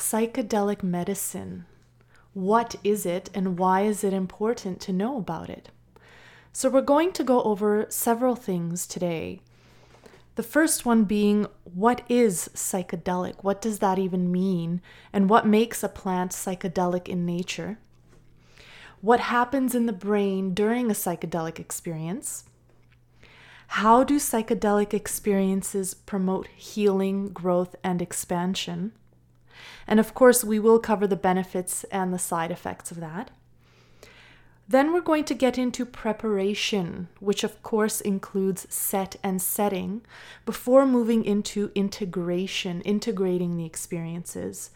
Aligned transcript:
psychedelic 0.00 0.82
medicine. 0.82 1.66
What 2.32 2.76
is 2.82 3.04
it 3.04 3.28
and 3.34 3.58
why 3.58 3.82
is 3.82 4.02
it 4.02 4.14
important 4.14 4.80
to 4.80 4.94
know 4.94 5.18
about 5.18 5.50
it? 5.50 5.68
So, 6.52 6.70
we're 6.70 6.80
going 6.80 7.12
to 7.12 7.22
go 7.22 7.42
over 7.42 7.86
several 7.90 8.34
things 8.34 8.86
today. 8.86 9.40
The 10.36 10.42
first 10.42 10.86
one 10.86 11.04
being 11.04 11.46
what 11.64 12.02
is 12.08 12.48
psychedelic? 12.54 13.44
What 13.44 13.60
does 13.60 13.80
that 13.80 13.98
even 13.98 14.32
mean? 14.32 14.80
And 15.12 15.28
what 15.28 15.46
makes 15.46 15.82
a 15.82 15.88
plant 15.88 16.32
psychedelic 16.32 17.06
in 17.06 17.26
nature? 17.26 17.78
What 19.02 19.20
happens 19.20 19.74
in 19.74 19.84
the 19.84 19.92
brain 19.92 20.54
during 20.54 20.90
a 20.90 20.94
psychedelic 20.94 21.58
experience? 21.58 22.44
How 23.68 24.02
do 24.02 24.16
psychedelic 24.16 24.94
experiences 24.94 25.92
promote 25.92 26.48
healing, 26.48 27.28
growth, 27.28 27.76
and 27.84 28.00
expansion? 28.00 28.92
And 29.86 30.00
of 30.00 30.14
course, 30.14 30.44
we 30.44 30.58
will 30.58 30.78
cover 30.78 31.06
the 31.06 31.16
benefits 31.16 31.84
and 31.84 32.12
the 32.12 32.18
side 32.18 32.50
effects 32.50 32.90
of 32.90 33.00
that. 33.00 33.30
Then 34.70 34.92
we're 34.92 35.00
going 35.00 35.24
to 35.24 35.34
get 35.34 35.58
into 35.58 35.84
preparation, 35.84 37.08
which 37.18 37.42
of 37.42 37.60
course 37.64 38.00
includes 38.00 38.72
set 38.72 39.16
and 39.20 39.42
setting, 39.42 40.02
before 40.46 40.86
moving 40.86 41.24
into 41.24 41.72
integration, 41.74 42.80
integrating 42.82 43.56
the 43.56 43.66
experiences. 43.66 44.70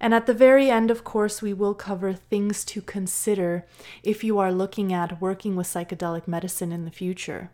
And 0.00 0.14
at 0.14 0.24
the 0.24 0.32
very 0.32 0.70
end, 0.70 0.90
of 0.90 1.04
course, 1.04 1.42
we 1.42 1.52
will 1.52 1.74
cover 1.74 2.14
things 2.14 2.64
to 2.64 2.80
consider 2.80 3.66
if 4.02 4.24
you 4.24 4.38
are 4.38 4.52
looking 4.52 4.92
at 4.92 5.20
working 5.20 5.54
with 5.54 5.66
psychedelic 5.66 6.26
medicine 6.26 6.72
in 6.72 6.86
the 6.86 6.90
future. 6.90 7.50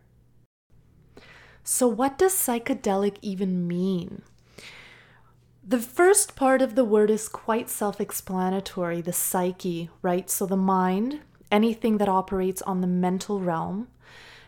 So, 1.64 1.86
what 1.86 2.18
does 2.18 2.32
psychedelic 2.32 3.16
even 3.22 3.66
mean? 3.66 4.22
The 5.64 5.78
first 5.78 6.34
part 6.34 6.60
of 6.60 6.74
the 6.74 6.84
word 6.84 7.08
is 7.08 7.28
quite 7.28 7.70
self 7.70 8.00
explanatory 8.00 9.00
the 9.00 9.12
psyche, 9.12 9.90
right? 10.02 10.28
So, 10.28 10.44
the 10.44 10.56
mind, 10.56 11.20
anything 11.52 11.98
that 11.98 12.08
operates 12.08 12.62
on 12.62 12.80
the 12.80 12.88
mental 12.88 13.38
realm. 13.38 13.86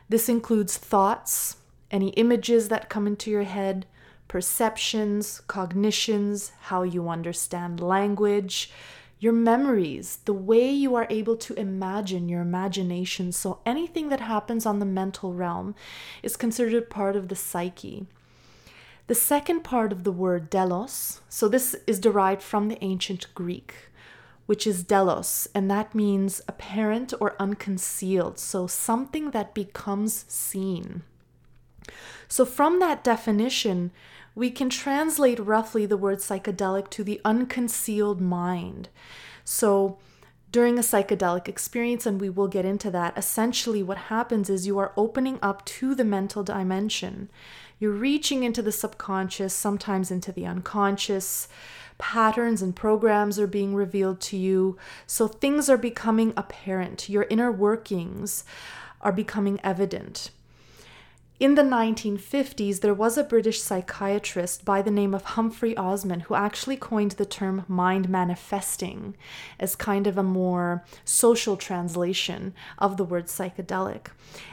This 0.08 0.28
includes 0.28 0.76
thoughts, 0.76 1.58
any 1.88 2.08
images 2.10 2.68
that 2.68 2.88
come 2.88 3.06
into 3.06 3.30
your 3.30 3.44
head, 3.44 3.86
perceptions, 4.26 5.40
cognitions, 5.46 6.50
how 6.62 6.82
you 6.82 7.08
understand 7.08 7.78
language, 7.78 8.72
your 9.20 9.32
memories, 9.32 10.18
the 10.24 10.32
way 10.32 10.68
you 10.68 10.96
are 10.96 11.06
able 11.10 11.36
to 11.36 11.54
imagine 11.54 12.28
your 12.28 12.40
imagination. 12.40 13.30
So 13.30 13.60
anything 13.64 14.08
that 14.08 14.20
happens 14.20 14.66
on 14.66 14.80
the 14.80 14.84
mental 14.84 15.32
realm 15.32 15.76
is 16.24 16.36
considered 16.36 16.90
part 16.90 17.14
of 17.14 17.28
the 17.28 17.36
psyche. 17.36 18.08
The 19.06 19.14
second 19.14 19.64
part 19.64 19.92
of 19.92 20.04
the 20.04 20.12
word 20.12 20.48
delos, 20.48 21.20
so 21.28 21.46
this 21.46 21.76
is 21.86 21.98
derived 21.98 22.42
from 22.42 22.68
the 22.68 22.82
ancient 22.82 23.26
Greek, 23.34 23.90
which 24.46 24.66
is 24.66 24.82
delos, 24.82 25.46
and 25.54 25.70
that 25.70 25.94
means 25.94 26.40
apparent 26.48 27.12
or 27.20 27.36
unconcealed, 27.38 28.38
so 28.38 28.66
something 28.66 29.32
that 29.32 29.54
becomes 29.54 30.24
seen. 30.26 31.02
So, 32.28 32.46
from 32.46 32.80
that 32.80 33.04
definition, 33.04 33.90
we 34.34 34.50
can 34.50 34.70
translate 34.70 35.38
roughly 35.38 35.84
the 35.84 35.98
word 35.98 36.18
psychedelic 36.18 36.88
to 36.90 37.04
the 37.04 37.20
unconcealed 37.26 38.22
mind. 38.22 38.88
So, 39.44 39.98
during 40.50 40.78
a 40.78 40.82
psychedelic 40.82 41.46
experience, 41.46 42.06
and 42.06 42.20
we 42.20 42.30
will 42.30 42.48
get 42.48 42.64
into 42.64 42.90
that, 42.92 43.18
essentially 43.18 43.82
what 43.82 43.98
happens 43.98 44.48
is 44.48 44.66
you 44.66 44.78
are 44.78 44.92
opening 44.96 45.38
up 45.42 45.64
to 45.66 45.94
the 45.94 46.04
mental 46.04 46.42
dimension. 46.42 47.28
You're 47.84 47.92
reaching 47.92 48.44
into 48.44 48.62
the 48.62 48.72
subconscious, 48.72 49.52
sometimes 49.52 50.10
into 50.10 50.32
the 50.32 50.46
unconscious. 50.46 51.48
Patterns 51.98 52.62
and 52.62 52.74
programs 52.74 53.38
are 53.38 53.46
being 53.46 53.74
revealed 53.74 54.22
to 54.22 54.38
you. 54.38 54.78
So 55.06 55.28
things 55.28 55.68
are 55.68 55.76
becoming 55.76 56.32
apparent. 56.34 57.10
Your 57.10 57.26
inner 57.28 57.52
workings 57.52 58.44
are 59.02 59.12
becoming 59.12 59.60
evident. 59.62 60.30
In 61.38 61.56
the 61.56 61.62
1950s, 61.62 62.80
there 62.80 62.94
was 62.94 63.18
a 63.18 63.22
British 63.22 63.60
psychiatrist 63.60 64.64
by 64.64 64.80
the 64.80 64.90
name 64.90 65.12
of 65.12 65.24
Humphrey 65.24 65.76
Osmond 65.76 66.22
who 66.22 66.34
actually 66.34 66.78
coined 66.78 67.12
the 67.12 67.26
term 67.26 67.66
mind 67.68 68.08
manifesting 68.08 69.14
as 69.60 69.76
kind 69.76 70.06
of 70.06 70.16
a 70.16 70.22
more 70.22 70.86
social 71.04 71.58
translation 71.58 72.54
of 72.78 72.96
the 72.96 73.04
word 73.04 73.26
psychedelic. 73.26 74.06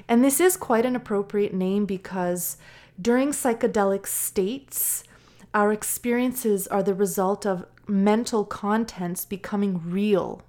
And 0.10 0.22
this 0.22 0.42
is 0.42 0.58
quite 0.58 0.86
an 0.86 0.98
appropriate 0.98 1.54
name 1.54 1.86
because 1.86 2.58
during 3.02 3.30
psychedelic 3.30 4.06
states, 4.06 5.04
our 5.54 5.72
experiences 5.74 6.68
are 6.68 6.84
the 6.84 6.94
result 6.94 7.46
of 7.46 7.66
mental 7.88 8.46
contents 8.46 9.26
becoming 9.26 9.82
real 9.84 10.44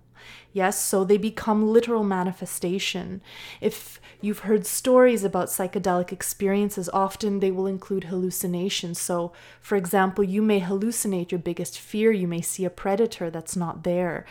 Yes, 0.52 0.78
so 0.78 1.02
they 1.02 1.16
become 1.16 1.66
literal 1.66 2.04
manifestation. 2.04 3.22
If 3.60 4.00
you've 4.20 4.40
heard 4.40 4.66
stories 4.66 5.24
about 5.24 5.48
psychedelic 5.48 6.12
experiences, 6.12 6.90
often 6.92 7.40
they 7.40 7.50
will 7.50 7.66
include 7.66 8.04
hallucinations. 8.04 9.00
So, 9.00 9.32
for 9.60 9.76
example, 9.76 10.22
you 10.22 10.42
may 10.42 10.60
hallucinate 10.60 11.30
your 11.30 11.38
biggest 11.38 11.78
fear, 11.78 12.12
you 12.12 12.28
may 12.28 12.42
see 12.42 12.64
a 12.64 12.70
predator 12.70 13.30
that's 13.30 13.56
not 13.56 13.84
there. 13.84 14.26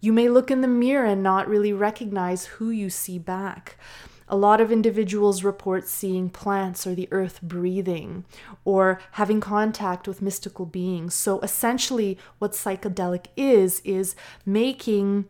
You 0.00 0.12
may 0.12 0.28
look 0.28 0.50
in 0.50 0.62
the 0.62 0.68
mirror 0.68 1.06
and 1.06 1.22
not 1.22 1.48
really 1.48 1.72
recognize 1.72 2.46
who 2.46 2.70
you 2.70 2.90
see 2.90 3.20
back. 3.20 3.76
A 4.32 4.36
lot 4.36 4.62
of 4.62 4.72
individuals 4.72 5.44
report 5.44 5.86
seeing 5.86 6.30
plants 6.30 6.86
or 6.86 6.94
the 6.94 7.06
earth 7.10 7.42
breathing 7.42 8.24
or 8.64 8.98
having 9.12 9.40
contact 9.40 10.08
with 10.08 10.22
mystical 10.22 10.64
beings. 10.64 11.14
So 11.14 11.38
essentially, 11.40 12.16
what 12.38 12.52
psychedelic 12.52 13.26
is, 13.36 13.82
is 13.84 14.16
making 14.46 15.26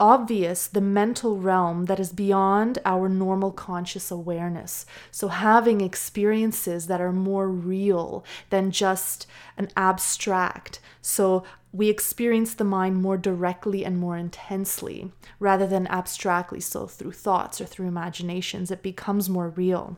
obvious 0.00 0.68
the 0.68 0.80
mental 0.80 1.38
realm 1.38 1.86
that 1.86 1.98
is 1.98 2.12
beyond 2.12 2.78
our 2.84 3.08
normal 3.08 3.50
conscious 3.50 4.10
awareness. 4.10 4.86
So, 5.10 5.28
having 5.28 5.80
experiences 5.80 6.86
that 6.86 7.00
are 7.00 7.12
more 7.12 7.48
real 7.48 8.24
than 8.50 8.70
just 8.70 9.26
an 9.56 9.68
abstract. 9.76 10.80
So, 11.02 11.42
we 11.72 11.88
experience 11.88 12.54
the 12.54 12.64
mind 12.64 12.96
more 12.96 13.16
directly 13.16 13.84
and 13.84 13.98
more 13.98 14.16
intensely 14.16 15.12
rather 15.38 15.66
than 15.66 15.86
abstractly. 15.88 16.60
So, 16.60 16.86
through 16.86 17.12
thoughts 17.12 17.60
or 17.60 17.66
through 17.66 17.88
imaginations, 17.88 18.70
it 18.70 18.82
becomes 18.82 19.28
more 19.28 19.50
real. 19.50 19.96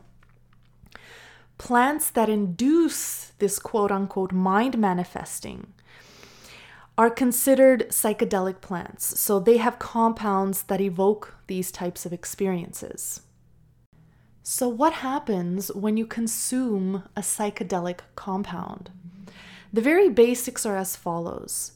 Plants 1.57 2.09
that 2.09 2.29
induce 2.29 3.33
this 3.39 3.59
quote 3.59 3.91
unquote 3.91 4.31
mind 4.31 4.77
manifesting 4.77 5.73
are 6.97 7.09
considered 7.09 7.89
psychedelic 7.89 8.61
plants, 8.61 9.19
so 9.19 9.39
they 9.39 9.57
have 9.57 9.79
compounds 9.79 10.63
that 10.63 10.81
evoke 10.81 11.35
these 11.47 11.71
types 11.71 12.05
of 12.05 12.13
experiences. 12.13 13.21
So, 14.43 14.67
what 14.67 14.93
happens 14.93 15.71
when 15.73 15.97
you 15.97 16.05
consume 16.05 17.03
a 17.15 17.21
psychedelic 17.21 17.99
compound? 18.15 18.91
The 19.73 19.81
very 19.81 20.09
basics 20.09 20.65
are 20.65 20.75
as 20.75 20.95
follows 20.95 21.73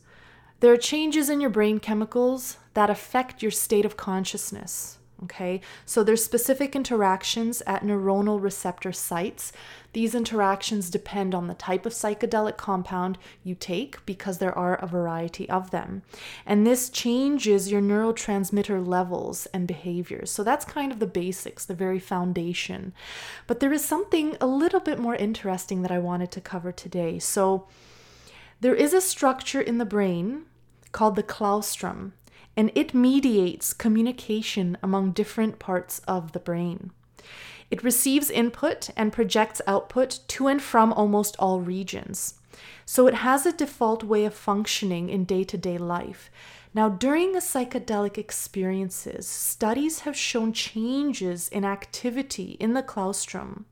there 0.61 0.71
are 0.73 0.77
changes 0.77 1.29
in 1.29 1.41
your 1.41 1.49
brain 1.49 1.79
chemicals 1.79 2.57
that 2.73 2.89
affect 2.89 3.41
your 3.41 3.51
state 3.51 3.85
of 3.85 3.97
consciousness. 3.97 4.97
Okay, 5.23 5.61
so 5.85 6.03
there's 6.03 6.25
specific 6.25 6.75
interactions 6.75 7.63
at 7.65 7.83
neuronal 7.83 8.41
receptor 8.41 8.91
sites. 8.91 9.53
These 9.93 10.13
interactions 10.13 10.89
depend 10.89 11.33
on 11.33 11.47
the 11.47 11.53
type 11.53 11.85
of 11.85 11.93
psychedelic 11.93 12.57
compound 12.57 13.17
you 13.41 13.55
take 13.55 14.05
because 14.05 14.39
there 14.39 14.55
are 14.57 14.75
a 14.75 14.87
variety 14.87 15.49
of 15.49 15.71
them. 15.71 16.01
And 16.45 16.67
this 16.67 16.89
changes 16.89 17.71
your 17.71 17.81
neurotransmitter 17.81 18.85
levels 18.85 19.45
and 19.47 19.65
behaviors. 19.65 20.31
So 20.31 20.43
that's 20.43 20.65
kind 20.65 20.91
of 20.91 20.99
the 20.99 21.07
basics, 21.07 21.63
the 21.63 21.73
very 21.73 21.99
foundation. 21.99 22.93
But 23.47 23.61
there 23.61 23.71
is 23.71 23.85
something 23.85 24.35
a 24.41 24.47
little 24.47 24.81
bit 24.81 24.99
more 24.99 25.15
interesting 25.15 25.81
that 25.83 25.91
I 25.91 25.99
wanted 25.99 26.31
to 26.31 26.41
cover 26.41 26.73
today. 26.73 27.19
So 27.19 27.69
there 28.59 28.75
is 28.75 28.93
a 28.93 28.99
structure 28.99 29.61
in 29.61 29.77
the 29.77 29.85
brain 29.85 30.43
called 30.91 31.15
the 31.15 31.23
claustrum 31.23 32.11
and 32.57 32.71
it 32.75 32.93
mediates 32.93 33.73
communication 33.73 34.77
among 34.81 35.11
different 35.11 35.59
parts 35.59 35.99
of 36.07 36.31
the 36.31 36.39
brain. 36.39 36.91
It 37.71 37.83
receives 37.83 38.29
input 38.29 38.89
and 38.95 39.11
projects 39.11 39.61
output 39.67 40.19
to 40.27 40.47
and 40.47 40.61
from 40.61 40.93
almost 40.93 41.35
all 41.39 41.61
regions. 41.61 42.35
So 42.85 43.07
it 43.07 43.15
has 43.15 43.45
a 43.45 43.51
default 43.51 44.03
way 44.03 44.25
of 44.25 44.33
functioning 44.33 45.09
in 45.09 45.25
day 45.25 45.43
to 45.43 45.57
day 45.57 45.77
life. 45.77 46.29
Now, 46.75 46.89
during 46.89 47.31
the 47.31 47.39
psychedelic 47.39 48.17
experiences, 48.17 49.25
studies 49.25 49.99
have 49.99 50.17
shown 50.17 50.51
changes 50.51 51.47
in 51.47 51.63
activity 51.63 52.57
in 52.59 52.73
the 52.73 52.83
claustrum, 52.83 53.63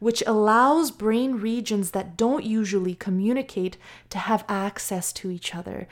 which 0.00 0.22
allows 0.26 0.90
brain 0.90 1.36
regions 1.36 1.92
that 1.92 2.14
don't 2.14 2.44
usually 2.44 2.94
communicate 2.94 3.78
to 4.10 4.18
have 4.18 4.44
access 4.50 5.14
to 5.14 5.30
each 5.30 5.54
other. 5.54 5.88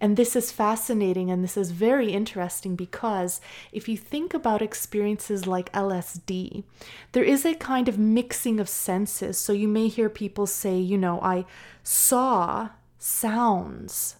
And 0.00 0.16
this 0.16 0.34
is 0.34 0.50
fascinating 0.50 1.30
and 1.30 1.44
this 1.44 1.56
is 1.56 1.70
very 1.70 2.10
interesting 2.10 2.74
because 2.74 3.40
if 3.70 3.88
you 3.88 3.96
think 3.96 4.34
about 4.34 4.62
experiences 4.62 5.46
like 5.46 5.72
LSD, 5.72 6.64
there 7.12 7.22
is 7.22 7.46
a 7.46 7.54
kind 7.54 7.88
of 7.88 8.00
mixing 8.00 8.58
of 8.58 8.68
senses. 8.68 9.38
So 9.38 9.52
you 9.52 9.68
may 9.68 9.86
hear 9.86 10.08
people 10.08 10.48
say, 10.48 10.76
you 10.76 10.98
know, 10.98 11.20
I 11.20 11.44
saw 11.84 12.70
sounds. 12.98 14.16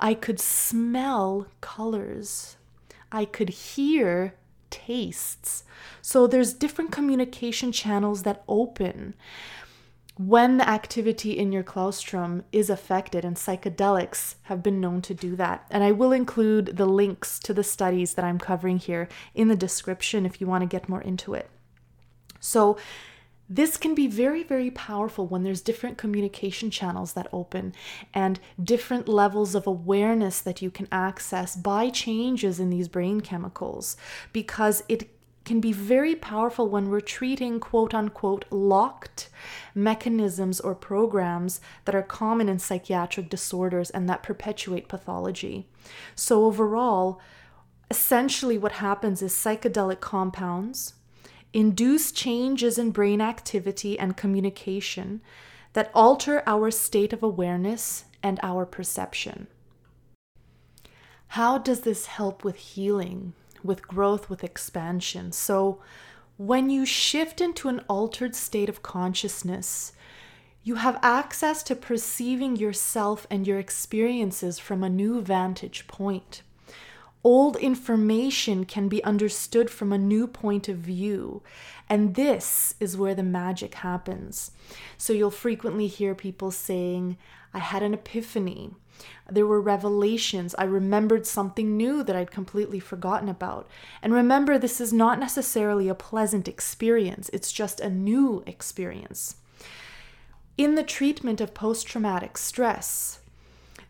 I 0.00 0.14
could 0.14 0.40
smell 0.40 1.48
colors. 1.60 2.56
I 3.10 3.24
could 3.24 3.48
hear 3.48 4.34
tastes. 4.70 5.64
So 6.02 6.26
there's 6.26 6.52
different 6.52 6.92
communication 6.92 7.72
channels 7.72 8.22
that 8.22 8.44
open 8.48 9.14
when 10.18 10.56
the 10.56 10.68
activity 10.68 11.38
in 11.38 11.52
your 11.52 11.62
claustrum 11.62 12.42
is 12.50 12.68
affected, 12.68 13.24
and 13.24 13.36
psychedelics 13.36 14.34
have 14.42 14.64
been 14.64 14.80
known 14.80 15.00
to 15.02 15.14
do 15.14 15.36
that. 15.36 15.64
And 15.70 15.84
I 15.84 15.92
will 15.92 16.10
include 16.10 16.76
the 16.76 16.86
links 16.86 17.38
to 17.40 17.54
the 17.54 17.62
studies 17.62 18.14
that 18.14 18.24
I'm 18.24 18.38
covering 18.38 18.78
here 18.78 19.08
in 19.32 19.46
the 19.46 19.54
description 19.54 20.26
if 20.26 20.40
you 20.40 20.48
want 20.48 20.62
to 20.62 20.66
get 20.66 20.88
more 20.88 21.00
into 21.00 21.34
it. 21.34 21.48
So, 22.40 22.76
this 23.48 23.76
can 23.76 23.94
be 23.94 24.06
very, 24.06 24.42
very 24.42 24.70
powerful 24.70 25.26
when 25.26 25.42
there's 25.42 25.62
different 25.62 25.96
communication 25.96 26.70
channels 26.70 27.14
that 27.14 27.28
open 27.32 27.74
and 28.12 28.38
different 28.62 29.08
levels 29.08 29.54
of 29.54 29.66
awareness 29.66 30.40
that 30.40 30.60
you 30.60 30.70
can 30.70 30.86
access 30.92 31.56
by 31.56 31.88
changes 31.88 32.60
in 32.60 32.68
these 32.68 32.88
brain 32.88 33.20
chemicals 33.20 33.96
because 34.32 34.82
it 34.88 35.10
can 35.46 35.60
be 35.60 35.72
very 35.72 36.14
powerful 36.14 36.68
when 36.68 36.90
we're 36.90 37.00
treating 37.00 37.58
quote 37.58 37.94
unquote 37.94 38.44
locked 38.50 39.30
mechanisms 39.74 40.60
or 40.60 40.74
programs 40.74 41.58
that 41.86 41.94
are 41.94 42.02
common 42.02 42.50
in 42.50 42.58
psychiatric 42.58 43.30
disorders 43.30 43.88
and 43.88 44.06
that 44.06 44.22
perpetuate 44.22 44.88
pathology. 44.88 45.66
So, 46.14 46.44
overall, 46.44 47.18
essentially 47.90 48.58
what 48.58 48.72
happens 48.72 49.22
is 49.22 49.32
psychedelic 49.32 50.00
compounds 50.00 50.92
induce 51.52 52.12
changes 52.12 52.78
in 52.78 52.90
brain 52.90 53.20
activity 53.20 53.98
and 53.98 54.16
communication 54.16 55.20
that 55.72 55.90
alter 55.94 56.42
our 56.46 56.70
state 56.70 57.12
of 57.12 57.22
awareness 57.22 58.04
and 58.22 58.38
our 58.42 58.66
perception. 58.66 59.46
How 61.32 61.58
does 61.58 61.80
this 61.80 62.06
help 62.06 62.42
with 62.44 62.56
healing? 62.56 63.34
with 63.62 63.86
growth, 63.86 64.30
with 64.30 64.44
expansion. 64.44 65.32
So, 65.32 65.80
when 66.36 66.70
you 66.70 66.86
shift 66.86 67.40
into 67.40 67.68
an 67.68 67.80
altered 67.88 68.34
state 68.34 68.68
of 68.68 68.82
consciousness, 68.82 69.92
you 70.62 70.76
have 70.76 71.00
access 71.02 71.62
to 71.64 71.74
perceiving 71.74 72.56
yourself 72.56 73.26
and 73.30 73.46
your 73.46 73.58
experiences 73.58 74.58
from 74.58 74.84
a 74.84 74.90
new 74.90 75.20
vantage 75.20 75.88
point. 75.88 76.42
Old 77.24 77.56
information 77.56 78.64
can 78.64 78.88
be 78.88 79.02
understood 79.02 79.70
from 79.70 79.92
a 79.92 79.98
new 79.98 80.26
point 80.26 80.68
of 80.68 80.76
view, 80.76 81.42
and 81.88 82.14
this 82.14 82.74
is 82.78 82.96
where 82.96 83.14
the 83.14 83.22
magic 83.22 83.74
happens. 83.74 84.52
So, 84.96 85.12
you'll 85.12 85.30
frequently 85.30 85.88
hear 85.88 86.14
people 86.14 86.50
saying, 86.50 87.16
I 87.52 87.58
had 87.58 87.82
an 87.82 87.94
epiphany. 87.94 88.70
There 89.30 89.46
were 89.46 89.60
revelations. 89.60 90.54
I 90.58 90.64
remembered 90.64 91.26
something 91.26 91.76
new 91.76 92.02
that 92.04 92.16
I'd 92.16 92.30
completely 92.30 92.80
forgotten 92.80 93.28
about. 93.28 93.68
And 94.02 94.12
remember, 94.12 94.58
this 94.58 94.80
is 94.80 94.92
not 94.92 95.18
necessarily 95.18 95.88
a 95.88 95.94
pleasant 95.94 96.48
experience, 96.48 97.30
it's 97.32 97.52
just 97.52 97.80
a 97.80 97.90
new 97.90 98.42
experience. 98.46 99.36
In 100.56 100.74
the 100.74 100.82
treatment 100.82 101.40
of 101.40 101.54
post 101.54 101.86
traumatic 101.86 102.36
stress, 102.36 103.20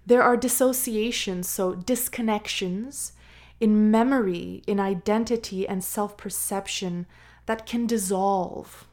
there 0.07 0.23
are 0.23 0.37
dissociations, 0.37 1.49
so 1.49 1.75
disconnections 1.75 3.13
in 3.61 3.91
memory, 3.91 4.63
in 4.67 4.79
identity, 4.81 5.67
and 5.67 5.83
self 5.83 6.17
perception 6.17 7.07
that 7.47 7.67
can 7.67 7.87
dissolve, 7.87 8.87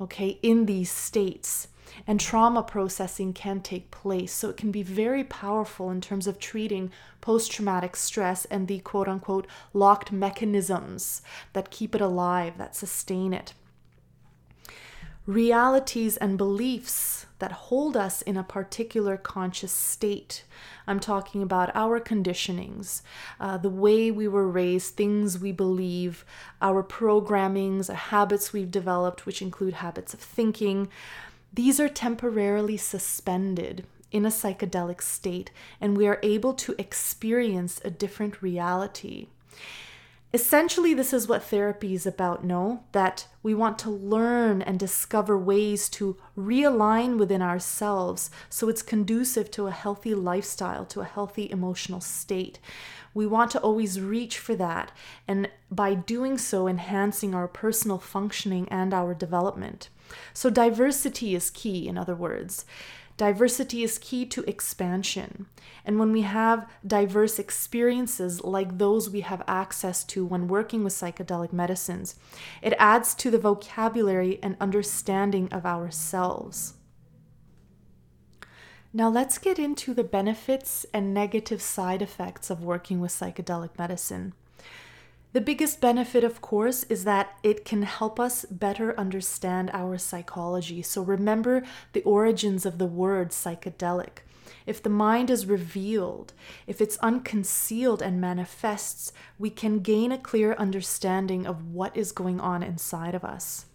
okay, 0.00 0.38
in 0.42 0.66
these 0.66 0.90
states 0.90 1.68
and 2.06 2.20
trauma 2.20 2.62
processing 2.62 3.32
can 3.32 3.60
take 3.60 3.90
place. 3.90 4.32
So 4.32 4.50
it 4.50 4.56
can 4.56 4.70
be 4.70 4.82
very 4.82 5.24
powerful 5.24 5.90
in 5.90 6.00
terms 6.00 6.26
of 6.26 6.38
treating 6.38 6.90
post 7.20 7.52
traumatic 7.52 7.96
stress 7.96 8.44
and 8.46 8.68
the 8.68 8.80
quote 8.80 9.08
unquote 9.08 9.46
locked 9.72 10.12
mechanisms 10.12 11.22
that 11.52 11.70
keep 11.70 11.94
it 11.94 12.00
alive, 12.00 12.58
that 12.58 12.76
sustain 12.76 13.32
it. 13.32 13.54
Realities 15.26 16.18
and 16.18 16.36
beliefs 16.36 17.24
that 17.38 17.52
hold 17.52 17.96
us 17.96 18.20
in 18.20 18.36
a 18.36 18.44
particular 18.44 19.16
conscious 19.16 19.72
state. 19.72 20.44
I'm 20.86 21.00
talking 21.00 21.42
about 21.42 21.74
our 21.74 21.98
conditionings, 21.98 23.00
uh, 23.40 23.56
the 23.56 23.70
way 23.70 24.10
we 24.10 24.28
were 24.28 24.46
raised, 24.46 24.96
things 24.96 25.38
we 25.38 25.50
believe, 25.50 26.26
our 26.60 26.82
programmings, 26.82 27.88
habits 27.88 28.52
we've 28.52 28.70
developed, 28.70 29.24
which 29.24 29.40
include 29.40 29.74
habits 29.74 30.12
of 30.12 30.20
thinking, 30.20 30.88
these 31.54 31.80
are 31.80 31.88
temporarily 31.88 32.76
suspended 32.76 33.86
in 34.12 34.26
a 34.26 34.30
psychedelic 34.30 35.00
state, 35.00 35.50
and 35.80 35.96
we 35.96 36.06
are 36.06 36.20
able 36.22 36.52
to 36.52 36.74
experience 36.78 37.80
a 37.82 37.90
different 37.90 38.42
reality. 38.42 39.26
Essentially, 40.34 40.94
this 40.94 41.12
is 41.12 41.28
what 41.28 41.44
therapy 41.44 41.94
is 41.94 42.06
about, 42.06 42.42
no? 42.42 42.82
That 42.90 43.28
we 43.44 43.54
want 43.54 43.78
to 43.78 43.90
learn 43.90 44.62
and 44.62 44.80
discover 44.80 45.38
ways 45.38 45.88
to 45.90 46.16
realign 46.36 47.18
within 47.18 47.40
ourselves 47.40 48.32
so 48.50 48.68
it's 48.68 48.82
conducive 48.82 49.48
to 49.52 49.68
a 49.68 49.70
healthy 49.70 50.12
lifestyle, 50.12 50.86
to 50.86 51.02
a 51.02 51.04
healthy 51.04 51.48
emotional 51.52 52.00
state. 52.00 52.58
We 53.14 53.28
want 53.28 53.52
to 53.52 53.60
always 53.60 54.00
reach 54.00 54.40
for 54.40 54.56
that, 54.56 54.90
and 55.28 55.48
by 55.70 55.94
doing 55.94 56.36
so, 56.36 56.66
enhancing 56.66 57.32
our 57.32 57.46
personal 57.46 57.98
functioning 57.98 58.66
and 58.72 58.92
our 58.92 59.14
development. 59.14 59.88
So, 60.32 60.50
diversity 60.50 61.36
is 61.36 61.48
key, 61.48 61.86
in 61.86 61.96
other 61.96 62.16
words. 62.16 62.64
Diversity 63.16 63.84
is 63.84 63.98
key 63.98 64.26
to 64.26 64.48
expansion. 64.48 65.46
And 65.84 65.98
when 65.98 66.10
we 66.10 66.22
have 66.22 66.68
diverse 66.84 67.38
experiences 67.38 68.42
like 68.42 68.78
those 68.78 69.08
we 69.08 69.20
have 69.20 69.42
access 69.46 70.02
to 70.04 70.24
when 70.26 70.48
working 70.48 70.82
with 70.82 70.92
psychedelic 70.92 71.52
medicines, 71.52 72.16
it 72.60 72.74
adds 72.78 73.14
to 73.16 73.30
the 73.30 73.38
vocabulary 73.38 74.40
and 74.42 74.56
understanding 74.60 75.48
of 75.52 75.64
ourselves. 75.64 76.74
Now, 78.92 79.08
let's 79.08 79.38
get 79.38 79.58
into 79.58 79.92
the 79.92 80.04
benefits 80.04 80.86
and 80.94 81.12
negative 81.12 81.60
side 81.60 82.00
effects 82.00 82.48
of 82.48 82.62
working 82.62 83.00
with 83.00 83.10
psychedelic 83.10 83.76
medicine. 83.76 84.34
The 85.34 85.40
biggest 85.40 85.80
benefit, 85.80 86.22
of 86.22 86.40
course, 86.40 86.84
is 86.84 87.02
that 87.02 87.36
it 87.42 87.64
can 87.64 87.82
help 87.82 88.20
us 88.20 88.44
better 88.44 88.96
understand 88.96 89.68
our 89.72 89.98
psychology. 89.98 90.80
So 90.80 91.02
remember 91.02 91.64
the 91.92 92.04
origins 92.04 92.64
of 92.64 92.78
the 92.78 92.86
word 92.86 93.30
psychedelic. 93.30 94.18
If 94.64 94.80
the 94.80 94.90
mind 94.90 95.30
is 95.30 95.46
revealed, 95.46 96.34
if 96.68 96.80
it's 96.80 96.98
unconcealed 96.98 98.00
and 98.00 98.20
manifests, 98.20 99.12
we 99.36 99.50
can 99.50 99.80
gain 99.80 100.12
a 100.12 100.18
clear 100.18 100.54
understanding 100.54 101.46
of 101.46 101.66
what 101.66 101.96
is 101.96 102.12
going 102.12 102.38
on 102.38 102.62
inside 102.62 103.16
of 103.16 103.24
us. 103.24 103.66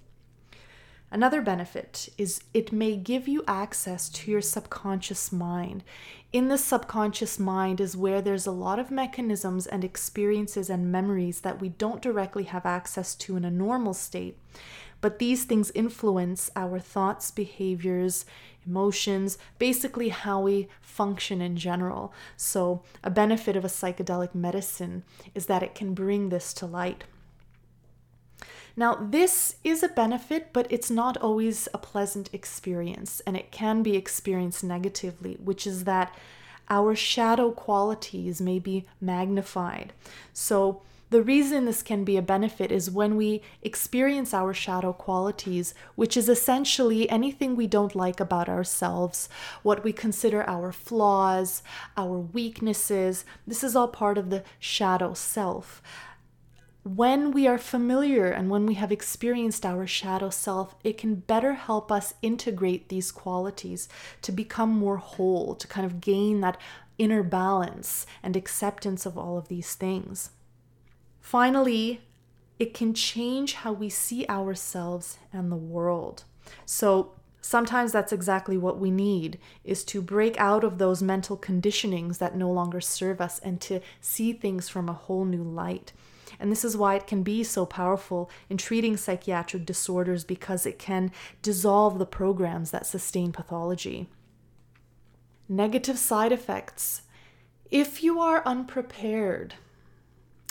Another 1.11 1.41
benefit 1.41 2.09
is 2.17 2.43
it 2.53 2.71
may 2.71 2.95
give 2.95 3.27
you 3.27 3.43
access 3.47 4.09
to 4.09 4.29
your 4.29 4.41
subconscious 4.41 5.31
mind. 5.31 5.83
In 6.31 6.49
the 6.49 6.57
subconscious 6.57 7.39
mind 7.39 7.81
is 7.81 7.97
where 7.97 8.21
there's 8.21 8.45
a 8.45 8.51
lot 8.51 8.77
of 8.77 8.91
mechanisms 8.91 9.65
and 9.65 9.83
experiences 9.83 10.69
and 10.69 10.91
memories 10.91 11.41
that 11.41 11.59
we 11.59 11.69
don't 11.69 12.01
directly 12.01 12.43
have 12.43 12.65
access 12.65 13.15
to 13.15 13.35
in 13.35 13.43
a 13.43 13.49
normal 13.49 13.95
state. 13.95 14.37
But 15.01 15.17
these 15.17 15.45
things 15.45 15.71
influence 15.71 16.51
our 16.55 16.77
thoughts, 16.77 17.31
behaviors, 17.31 18.25
emotions, 18.67 19.39
basically 19.57 20.09
how 20.09 20.41
we 20.41 20.67
function 20.81 21.41
in 21.41 21.55
general. 21.55 22.13
So, 22.37 22.83
a 23.03 23.09
benefit 23.09 23.55
of 23.55 23.65
a 23.65 23.69
psychedelic 23.69 24.35
medicine 24.35 25.03
is 25.33 25.47
that 25.47 25.63
it 25.63 25.73
can 25.73 25.93
bring 25.93 26.29
this 26.29 26.53
to 26.55 26.67
light. 26.67 27.05
Now, 28.79 28.95
this 28.95 29.57
is 29.61 29.83
a 29.83 29.89
benefit, 29.89 30.53
but 30.53 30.65
it's 30.69 30.89
not 30.89 31.17
always 31.17 31.67
a 31.73 31.77
pleasant 31.77 32.29
experience, 32.31 33.21
and 33.27 33.35
it 33.35 33.51
can 33.51 33.83
be 33.83 33.97
experienced 33.97 34.63
negatively, 34.63 35.33
which 35.43 35.67
is 35.67 35.83
that 35.83 36.15
our 36.69 36.95
shadow 36.95 37.51
qualities 37.51 38.39
may 38.39 38.57
be 38.57 38.85
magnified. 39.01 39.91
So, 40.31 40.81
the 41.09 41.21
reason 41.21 41.65
this 41.65 41.81
can 41.81 42.05
be 42.05 42.15
a 42.15 42.21
benefit 42.21 42.71
is 42.71 42.89
when 42.89 43.17
we 43.17 43.41
experience 43.63 44.33
our 44.33 44.53
shadow 44.53 44.93
qualities, 44.93 45.73
which 45.95 46.15
is 46.15 46.29
essentially 46.29 47.09
anything 47.09 47.55
we 47.57 47.67
don't 47.67 47.95
like 47.95 48.21
about 48.21 48.47
ourselves, 48.47 49.27
what 49.61 49.83
we 49.83 49.91
consider 49.91 50.47
our 50.47 50.71
flaws, 50.71 51.63
our 51.97 52.19
weaknesses. 52.19 53.25
This 53.45 53.61
is 53.61 53.75
all 53.75 53.87
part 53.89 54.17
of 54.17 54.29
the 54.29 54.43
shadow 54.59 55.13
self 55.15 55.81
when 56.83 57.31
we 57.31 57.45
are 57.47 57.57
familiar 57.57 58.27
and 58.27 58.49
when 58.49 58.65
we 58.65 58.75
have 58.75 58.91
experienced 58.91 59.65
our 59.65 59.85
shadow 59.85 60.29
self, 60.29 60.75
it 60.83 60.97
can 60.97 61.15
better 61.15 61.53
help 61.53 61.91
us 61.91 62.13
integrate 62.21 62.89
these 62.89 63.11
qualities 63.11 63.89
to 64.21 64.31
become 64.31 64.69
more 64.69 64.97
whole, 64.97 65.55
to 65.55 65.67
kind 65.67 65.85
of 65.85 65.99
gain 65.99 66.41
that 66.41 66.57
inner 66.97 67.23
balance 67.23 68.05
and 68.23 68.35
acceptance 68.35 69.05
of 69.05 69.17
all 69.17 69.37
of 69.37 69.49
these 69.49 69.75
things. 69.75 70.31
Finally, 71.19 72.01
it 72.59 72.73
can 72.73 72.93
change 72.93 73.53
how 73.53 73.71
we 73.71 73.89
see 73.89 74.25
ourselves 74.27 75.17
and 75.33 75.51
the 75.51 75.57
world. 75.57 76.23
So, 76.65 77.13
Sometimes 77.41 77.93
that's 77.93 78.11
exactly 78.11 78.57
what 78.57 78.79
we 78.79 78.91
need 78.91 79.39
is 79.63 79.85
to 79.85 80.01
break 80.01 80.37
out 80.39 80.63
of 80.63 80.77
those 80.77 81.01
mental 81.01 81.37
conditionings 81.37 82.17
that 82.17 82.35
no 82.35 82.51
longer 82.51 82.81
serve 82.81 83.21
us 83.21 83.39
and 83.39 83.61
to 83.61 83.79
see 84.01 84.33
things 84.33 84.67
from 84.67 84.89
a 84.89 84.93
whole 84.93 85.23
new 85.23 85.43
light. 85.43 85.93
And 86.39 86.51
this 86.51 86.63
is 86.63 86.77
why 86.77 86.95
it 86.95 87.07
can 87.07 87.23
be 87.23 87.43
so 87.43 87.65
powerful 87.65 88.29
in 88.49 88.57
treating 88.57 88.95
psychiatric 88.95 89.65
disorders 89.65 90.23
because 90.23 90.65
it 90.65 90.79
can 90.79 91.11
dissolve 91.41 91.99
the 91.99 92.05
programs 92.05 92.71
that 92.71 92.85
sustain 92.85 93.31
pathology. 93.31 94.07
Negative 95.47 95.97
side 95.97 96.31
effects. 96.31 97.01
If 97.69 98.01
you 98.01 98.19
are 98.19 98.41
unprepared, 98.45 99.55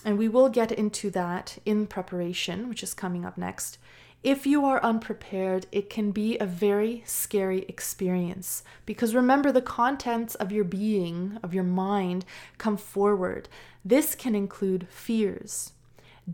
and 0.04 0.18
we 0.18 0.28
will 0.28 0.49
get 0.49 0.71
into 0.71 1.11
that 1.11 1.59
in 1.64 1.87
preparation, 1.87 2.68
which 2.68 2.83
is 2.83 2.95
coming 2.95 3.25
up 3.25 3.37
next 3.37 3.78
if 4.23 4.47
you 4.47 4.64
are 4.64 4.83
unprepared, 4.83 5.66
it 5.71 5.88
can 5.88 6.11
be 6.11 6.37
a 6.38 6.47
very 6.47 7.04
scary 7.07 7.64
experience 7.68 8.64
because 8.85 9.14
remember, 9.14 9.52
the 9.52 9.62
contents 9.62 10.35
of 10.35 10.50
your 10.50 10.64
being, 10.64 11.38
of 11.42 11.54
your 11.54 11.64
mind, 11.64 12.25
come 12.59 12.76
forward. 12.76 13.49
This 13.85 14.16
can 14.16 14.35
include 14.35 14.88
fears, 14.90 15.73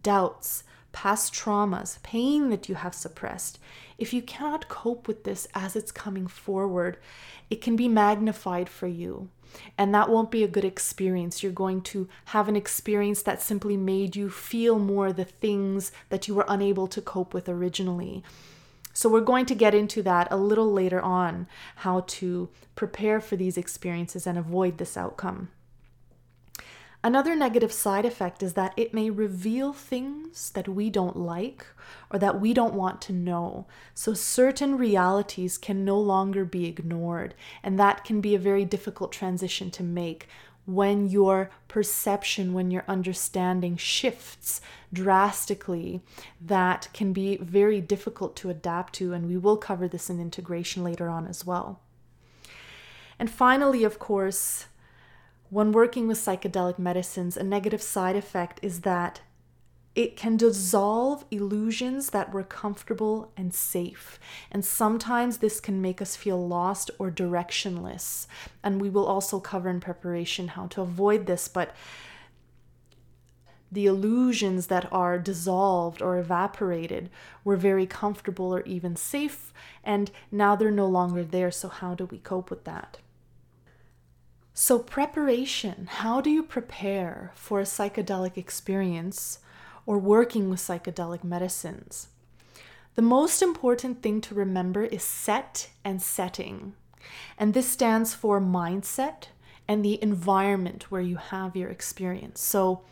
doubts, 0.02 0.64
past 0.92 1.34
traumas, 1.34 2.02
pain 2.02 2.50
that 2.50 2.68
you 2.68 2.76
have 2.76 2.94
suppressed. 2.94 3.58
If 3.98 4.12
you 4.12 4.22
cannot 4.22 4.68
cope 4.68 5.06
with 5.06 5.24
this 5.24 5.46
as 5.54 5.76
it's 5.76 5.92
coming 5.92 6.26
forward, 6.26 6.96
it 7.50 7.60
can 7.60 7.76
be 7.76 7.88
magnified 7.88 8.68
for 8.68 8.86
you. 8.86 9.28
And 9.78 9.94
that 9.94 10.08
won't 10.08 10.30
be 10.30 10.42
a 10.42 10.48
good 10.48 10.64
experience. 10.64 11.42
You're 11.42 11.52
going 11.52 11.82
to 11.82 12.08
have 12.26 12.48
an 12.48 12.56
experience 12.56 13.22
that 13.22 13.42
simply 13.42 13.76
made 13.76 14.16
you 14.16 14.30
feel 14.30 14.78
more 14.78 15.12
the 15.12 15.24
things 15.24 15.92
that 16.08 16.26
you 16.26 16.34
were 16.34 16.46
unable 16.48 16.86
to 16.88 17.00
cope 17.00 17.34
with 17.34 17.48
originally. 17.48 18.24
So, 18.96 19.08
we're 19.08 19.20
going 19.20 19.46
to 19.46 19.56
get 19.56 19.74
into 19.74 20.02
that 20.04 20.28
a 20.30 20.36
little 20.36 20.72
later 20.72 21.00
on 21.00 21.48
how 21.76 22.04
to 22.06 22.48
prepare 22.76 23.20
for 23.20 23.34
these 23.34 23.58
experiences 23.58 24.26
and 24.26 24.38
avoid 24.38 24.78
this 24.78 24.96
outcome. 24.96 25.50
Another 27.04 27.36
negative 27.36 27.70
side 27.70 28.06
effect 28.06 28.42
is 28.42 28.54
that 28.54 28.72
it 28.78 28.94
may 28.94 29.10
reveal 29.10 29.74
things 29.74 30.48
that 30.52 30.66
we 30.66 30.88
don't 30.88 31.18
like 31.18 31.66
or 32.10 32.18
that 32.18 32.40
we 32.40 32.54
don't 32.54 32.72
want 32.72 33.02
to 33.02 33.12
know. 33.12 33.66
So, 33.92 34.14
certain 34.14 34.78
realities 34.78 35.58
can 35.58 35.84
no 35.84 36.00
longer 36.00 36.46
be 36.46 36.64
ignored, 36.64 37.34
and 37.62 37.78
that 37.78 38.04
can 38.04 38.22
be 38.22 38.34
a 38.34 38.38
very 38.38 38.64
difficult 38.64 39.12
transition 39.12 39.70
to 39.72 39.82
make 39.82 40.28
when 40.64 41.06
your 41.10 41.50
perception, 41.68 42.54
when 42.54 42.70
your 42.70 42.84
understanding 42.88 43.76
shifts 43.76 44.62
drastically, 44.90 46.00
that 46.40 46.88
can 46.94 47.12
be 47.12 47.36
very 47.36 47.82
difficult 47.82 48.34
to 48.36 48.48
adapt 48.48 48.94
to. 48.94 49.12
And 49.12 49.28
we 49.28 49.36
will 49.36 49.58
cover 49.58 49.86
this 49.86 50.08
in 50.08 50.20
integration 50.20 50.82
later 50.82 51.10
on 51.10 51.26
as 51.26 51.44
well. 51.44 51.80
And 53.18 53.30
finally, 53.30 53.84
of 53.84 53.98
course, 53.98 54.68
when 55.54 55.70
working 55.70 56.08
with 56.08 56.18
psychedelic 56.18 56.80
medicines, 56.80 57.36
a 57.36 57.44
negative 57.44 57.80
side 57.80 58.16
effect 58.16 58.58
is 58.60 58.80
that 58.80 59.20
it 59.94 60.16
can 60.16 60.36
dissolve 60.36 61.24
illusions 61.30 62.10
that 62.10 62.32
were 62.32 62.42
comfortable 62.42 63.30
and 63.36 63.54
safe. 63.54 64.18
And 64.50 64.64
sometimes 64.64 65.38
this 65.38 65.60
can 65.60 65.80
make 65.80 66.02
us 66.02 66.16
feel 66.16 66.44
lost 66.44 66.90
or 66.98 67.08
directionless. 67.08 68.26
And 68.64 68.80
we 68.80 68.90
will 68.90 69.06
also 69.06 69.38
cover 69.38 69.70
in 69.70 69.78
preparation 69.78 70.48
how 70.48 70.66
to 70.66 70.80
avoid 70.80 71.26
this. 71.26 71.46
But 71.46 71.72
the 73.70 73.86
illusions 73.86 74.66
that 74.66 74.92
are 74.92 75.20
dissolved 75.20 76.02
or 76.02 76.18
evaporated 76.18 77.10
were 77.44 77.56
very 77.56 77.86
comfortable 77.86 78.52
or 78.52 78.62
even 78.62 78.96
safe. 78.96 79.52
And 79.84 80.10
now 80.32 80.56
they're 80.56 80.72
no 80.72 80.88
longer 80.88 81.22
there. 81.22 81.52
So, 81.52 81.68
how 81.68 81.94
do 81.94 82.06
we 82.06 82.18
cope 82.18 82.50
with 82.50 82.64
that? 82.64 82.98
So, 84.56 84.78
preparation 84.78 85.88
how 85.90 86.20
do 86.20 86.30
you 86.30 86.44
prepare 86.44 87.32
for 87.34 87.58
a 87.58 87.64
psychedelic 87.64 88.36
experience 88.36 89.40
or 89.84 89.98
working 89.98 90.48
with 90.48 90.60
psychedelic 90.60 91.24
medicines? 91.24 92.06
The 92.94 93.02
most 93.02 93.42
important 93.42 94.00
thing 94.00 94.20
to 94.20 94.34
remember 94.36 94.84
is 94.84 95.02
set 95.02 95.70
and 95.84 96.00
setting. 96.00 96.74
And 97.36 97.52
this 97.52 97.68
stands 97.68 98.14
for 98.14 98.40
mindset 98.40 99.24
and 99.66 99.84
the 99.84 100.00
environment 100.00 100.88
where 100.88 101.02
you 101.02 101.16
have 101.16 101.56
your 101.56 101.70
experience. 101.70 102.40
So, 102.40 102.82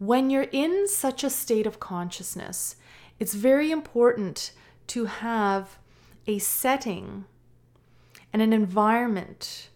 when 0.00 0.28
you're 0.28 0.48
in 0.50 0.88
such 0.88 1.22
a 1.22 1.30
state 1.30 1.68
of 1.68 1.78
consciousness, 1.78 2.74
it's 3.20 3.34
very 3.34 3.70
important 3.70 4.50
to 4.88 5.04
have 5.04 5.78
a 6.26 6.40
setting 6.40 7.26
and 8.32 8.42
an 8.42 8.52
environment 8.52 9.69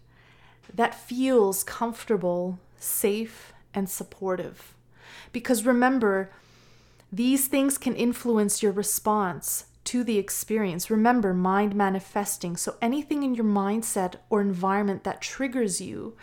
that 0.73 0.95
feels 0.95 1.63
comfortable, 1.63 2.59
safe, 2.77 3.53
and 3.73 3.89
supportive. 3.89 4.75
Because 5.31 5.65
remember, 5.65 6.29
these 7.11 7.47
things 7.47 7.77
can 7.77 7.95
influence 7.95 8.63
your 8.63 8.71
response 8.71 9.65
to 9.85 10.03
the 10.03 10.17
experience. 10.17 10.89
Remember, 10.89 11.33
mind 11.33 11.75
manifesting. 11.75 12.57
So 12.57 12.75
anything 12.81 13.23
in 13.23 13.35
your 13.35 13.45
mindset 13.45 14.15
or 14.29 14.41
environment 14.41 15.03
that 15.03 15.21
triggers 15.21 15.79
you 15.79 16.15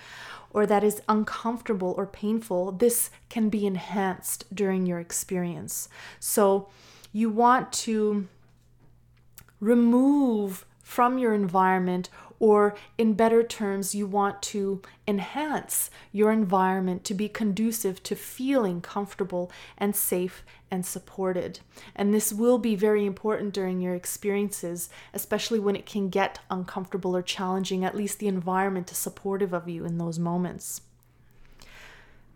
or 0.51 0.67
that 0.67 0.85
is 0.85 1.01
uncomfortable 1.09 1.95
or 1.97 2.07
painful, 2.07 2.73
this 2.73 3.11
can 3.31 3.49
be 3.49 3.67
enhanced 3.67 4.45
during 4.55 4.85
your 4.85 4.99
experience. 4.99 5.89
So 6.21 6.69
you 7.13 7.31
want 7.31 7.73
to 7.73 8.29
remove 9.61 10.67
from 10.83 11.17
your 11.17 11.33
environment 11.33 12.11
or 12.43 12.75
in 12.99 13.15
better 13.15 13.45
terms, 13.45 13.95
you 13.95 14.05
want 14.05 14.43
to 14.43 14.83
enhance 15.07 15.91
your 16.11 16.33
environment 16.33 17.05
to 17.05 17.15
be 17.15 17.29
conducive 17.29 18.03
to 18.03 18.17
feeling 18.17 18.81
comfortable 18.81 19.49
and 19.79 19.95
safe 19.95 20.43
and 20.69 20.85
supported. 20.85 21.61
And 21.95 22.13
this 22.13 22.33
will 22.33 22.59
be 22.59 22.75
very 22.75 23.07
important 23.07 23.55
during 23.55 23.81
your 23.81 23.95
experiences, 23.95 24.91
especially 25.15 25.61
when 25.61 25.77
it 25.77 25.87
can 25.87 26.09
get 26.09 26.41
uncomfortable 26.51 27.15
or 27.15 27.23
challenging. 27.23 27.85
At 27.85 27.97
least 27.97 28.19
the 28.19 28.27
environment 28.27 28.91
is 28.91 28.99
supportive 28.99 29.53
of 29.53 29.69
you 29.69 29.85
in 29.85 29.99
those 29.99 30.19
moments. 30.19 30.81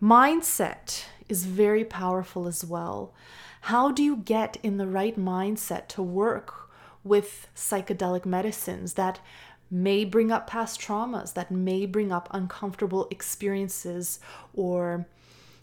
Mindset 0.01 1.03
is 1.27 1.45
very 1.45 1.83
powerful 1.83 2.47
as 2.47 2.63
well. 2.63 3.13
How 3.59 3.91
do 3.91 4.01
you 4.01 4.15
get 4.15 4.55
in 4.63 4.77
the 4.77 4.87
right 4.87 5.19
mindset 5.19 5.89
to 5.89 6.01
work 6.01 6.67
with 7.07 7.47
psychedelic 7.55 8.25
medicines 8.25 8.93
that 8.93 9.19
may 9.69 10.05
bring 10.05 10.31
up 10.31 10.47
past 10.47 10.79
traumas, 10.79 11.33
that 11.33 11.51
may 11.51 11.85
bring 11.85 12.11
up 12.11 12.27
uncomfortable 12.31 13.07
experiences 13.11 14.19
or 14.53 15.07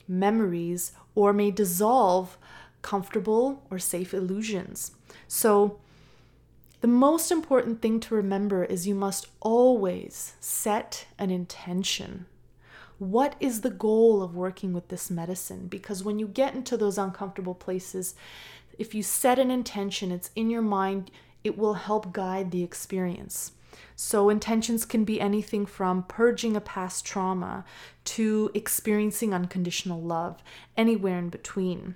memories, 0.06 0.92
or 1.14 1.32
may 1.32 1.50
dissolve 1.50 2.36
comfortable 2.82 3.62
or 3.70 3.78
safe 3.78 4.12
illusions. 4.12 4.92
So, 5.26 5.78
the 6.82 6.88
most 6.88 7.30
important 7.30 7.80
thing 7.80 7.98
to 8.00 8.14
remember 8.14 8.62
is 8.62 8.86
you 8.86 8.94
must 8.94 9.28
always 9.40 10.34
set 10.38 11.06
an 11.18 11.30
intention. 11.30 12.26
What 12.98 13.36
is 13.40 13.62
the 13.62 13.70
goal 13.70 14.22
of 14.22 14.36
working 14.36 14.74
with 14.74 14.88
this 14.88 15.10
medicine? 15.10 15.66
Because 15.68 16.04
when 16.04 16.18
you 16.18 16.28
get 16.28 16.54
into 16.54 16.76
those 16.76 16.98
uncomfortable 16.98 17.54
places, 17.54 18.14
if 18.78 18.94
you 18.94 19.02
set 19.02 19.38
an 19.38 19.50
intention, 19.50 20.12
it's 20.12 20.30
in 20.36 20.50
your 20.50 20.62
mind, 20.62 21.10
it 21.42 21.56
will 21.56 21.74
help 21.74 22.12
guide 22.12 22.50
the 22.50 22.62
experience. 22.62 23.52
So, 23.96 24.28
intentions 24.28 24.84
can 24.84 25.04
be 25.04 25.20
anything 25.20 25.66
from 25.66 26.04
purging 26.04 26.56
a 26.56 26.60
past 26.60 27.04
trauma 27.04 27.64
to 28.04 28.50
experiencing 28.54 29.32
unconditional 29.32 30.00
love, 30.00 30.42
anywhere 30.76 31.18
in 31.18 31.28
between. 31.28 31.94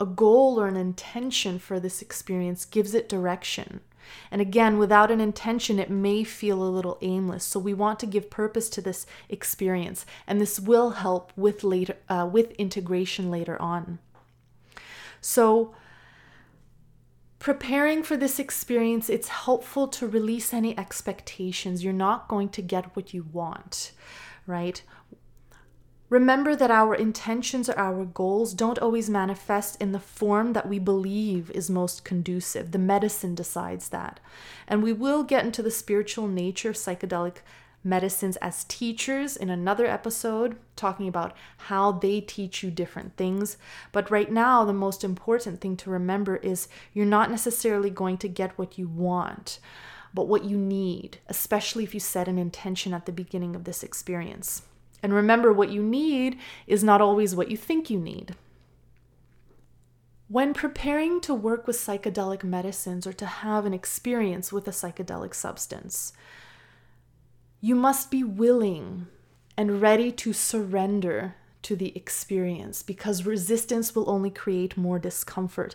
A 0.00 0.06
goal 0.06 0.60
or 0.60 0.66
an 0.66 0.76
intention 0.76 1.58
for 1.58 1.78
this 1.78 2.00
experience 2.00 2.64
gives 2.64 2.94
it 2.94 3.08
direction. 3.08 3.80
And 4.30 4.40
again, 4.40 4.78
without 4.78 5.10
an 5.10 5.20
intention, 5.20 5.78
it 5.78 5.90
may 5.90 6.24
feel 6.24 6.62
a 6.62 6.70
little 6.70 6.98
aimless. 7.00 7.44
So 7.44 7.60
we 7.60 7.74
want 7.74 8.00
to 8.00 8.06
give 8.06 8.30
purpose 8.30 8.68
to 8.70 8.80
this 8.80 9.06
experience, 9.28 10.06
and 10.26 10.40
this 10.40 10.58
will 10.58 10.90
help 10.90 11.32
with 11.36 11.62
later 11.62 11.96
uh, 12.08 12.28
with 12.30 12.52
integration 12.52 13.30
later 13.30 13.60
on. 13.60 13.98
So 15.20 15.74
preparing 17.40 18.02
for 18.02 18.16
this 18.16 18.38
experience, 18.38 19.08
it's 19.08 19.28
helpful 19.28 19.88
to 19.88 20.06
release 20.06 20.54
any 20.54 20.78
expectations. 20.78 21.82
You're 21.82 21.92
not 21.92 22.28
going 22.28 22.50
to 22.50 22.62
get 22.62 22.94
what 22.94 23.12
you 23.12 23.26
want, 23.32 23.92
right? 24.46 24.80
Remember 26.10 26.54
that 26.54 26.70
our 26.70 26.94
intentions 26.94 27.68
or 27.68 27.78
our 27.78 28.04
goals 28.04 28.52
don't 28.52 28.80
always 28.80 29.08
manifest 29.08 29.80
in 29.80 29.92
the 29.92 30.00
form 30.00 30.52
that 30.52 30.68
we 30.68 30.78
believe 30.78 31.50
is 31.52 31.70
most 31.70 32.04
conducive. 32.04 32.72
The 32.72 32.78
medicine 32.78 33.34
decides 33.34 33.88
that. 33.88 34.20
And 34.68 34.82
we 34.82 34.92
will 34.92 35.22
get 35.22 35.44
into 35.44 35.62
the 35.62 35.70
spiritual 35.70 36.28
nature 36.28 36.70
of 36.70 36.76
psychedelic 36.76 37.36
medicines 37.82 38.36
as 38.36 38.64
teachers 38.64 39.36
in 39.36 39.48
another 39.50 39.86
episode, 39.86 40.56
talking 40.76 41.08
about 41.08 41.34
how 41.56 41.92
they 41.92 42.20
teach 42.20 42.62
you 42.62 42.70
different 42.70 43.16
things. 43.16 43.56
But 43.92 44.10
right 44.10 44.30
now, 44.30 44.64
the 44.64 44.72
most 44.72 45.02
important 45.02 45.60
thing 45.60 45.76
to 45.78 45.90
remember 45.90 46.36
is 46.36 46.68
you're 46.92 47.06
not 47.06 47.30
necessarily 47.30 47.90
going 47.90 48.18
to 48.18 48.28
get 48.28 48.58
what 48.58 48.78
you 48.78 48.86
want, 48.88 49.58
but 50.12 50.28
what 50.28 50.44
you 50.44 50.58
need, 50.58 51.18
especially 51.28 51.84
if 51.84 51.94
you 51.94 52.00
set 52.00 52.28
an 52.28 52.38
intention 52.38 52.92
at 52.92 53.06
the 53.06 53.12
beginning 53.12 53.56
of 53.56 53.64
this 53.64 53.82
experience. 53.82 54.62
And 55.02 55.14
remember, 55.14 55.52
what 55.52 55.70
you 55.70 55.82
need 55.82 56.38
is 56.66 56.84
not 56.84 57.00
always 57.00 57.34
what 57.34 57.50
you 57.50 57.56
think 57.56 57.88
you 57.88 57.98
need. 57.98 58.34
When 60.28 60.54
preparing 60.54 61.20
to 61.22 61.34
work 61.34 61.66
with 61.66 61.76
psychedelic 61.76 62.44
medicines 62.44 63.06
or 63.06 63.12
to 63.14 63.26
have 63.26 63.66
an 63.66 63.74
experience 63.74 64.52
with 64.52 64.68
a 64.68 64.72
psychedelic 64.72 65.34
substance, 65.34 66.12
you 67.60 67.74
must 67.74 68.10
be 68.10 68.24
willing 68.24 69.06
and 69.56 69.82
ready 69.82 70.10
to 70.10 70.32
surrender 70.32 71.34
to 71.62 71.76
the 71.76 71.94
experience 71.94 72.82
because 72.82 73.26
resistance 73.26 73.94
will 73.94 74.08
only 74.08 74.30
create 74.30 74.76
more 74.76 74.98
discomfort. 74.98 75.74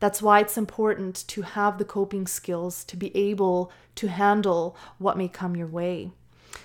That's 0.00 0.22
why 0.22 0.40
it's 0.40 0.56
important 0.56 1.24
to 1.28 1.42
have 1.42 1.76
the 1.76 1.84
coping 1.84 2.26
skills 2.26 2.84
to 2.84 2.96
be 2.96 3.14
able 3.16 3.70
to 3.96 4.08
handle 4.08 4.76
what 4.98 5.18
may 5.18 5.28
come 5.28 5.56
your 5.56 5.66
way. 5.66 6.12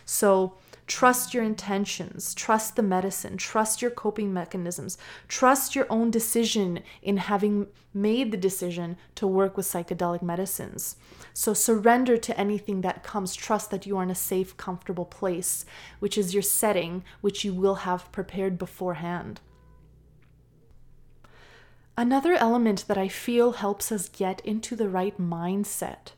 So, 0.06 0.56
Trust 0.94 1.34
your 1.34 1.44
intentions, 1.44 2.36
trust 2.36 2.76
the 2.76 2.84
medicine, 2.84 3.36
trust 3.36 3.82
your 3.82 3.90
coping 3.90 4.32
mechanisms, 4.32 4.96
trust 5.28 5.74
your 5.74 5.88
own 5.90 6.12
decision 6.12 6.84
in 7.02 7.18
having 7.18 7.66
made 7.96 8.30
the 8.30 8.38
decision 8.38 8.96
to 9.16 9.26
work 9.26 9.58
with 9.58 9.66
psychedelic 9.66 10.22
medicines. 10.22 10.96
So 11.34 11.56
surrender 11.56 12.16
to 12.18 12.40
anything 12.40 12.82
that 12.82 13.02
comes. 13.02 13.34
Trust 13.34 13.72
that 13.72 13.88
you 13.88 13.98
are 13.98 14.04
in 14.04 14.12
a 14.12 14.16
safe, 14.16 14.56
comfortable 14.56 15.06
place, 15.06 15.66
which 15.98 16.16
is 16.16 16.36
your 16.36 16.44
setting, 16.44 17.04
which 17.22 17.44
you 17.44 17.56
will 17.56 17.90
have 17.90 18.12
prepared 18.12 18.60
beforehand. 18.60 19.42
Another 21.98 22.34
element 22.34 22.86
that 22.88 23.00
I 23.00 23.08
feel 23.08 23.54
helps 23.54 23.92
us 23.92 24.10
get 24.10 24.42
into 24.42 24.76
the 24.76 24.90
right 24.90 25.20
mindset 25.20 26.12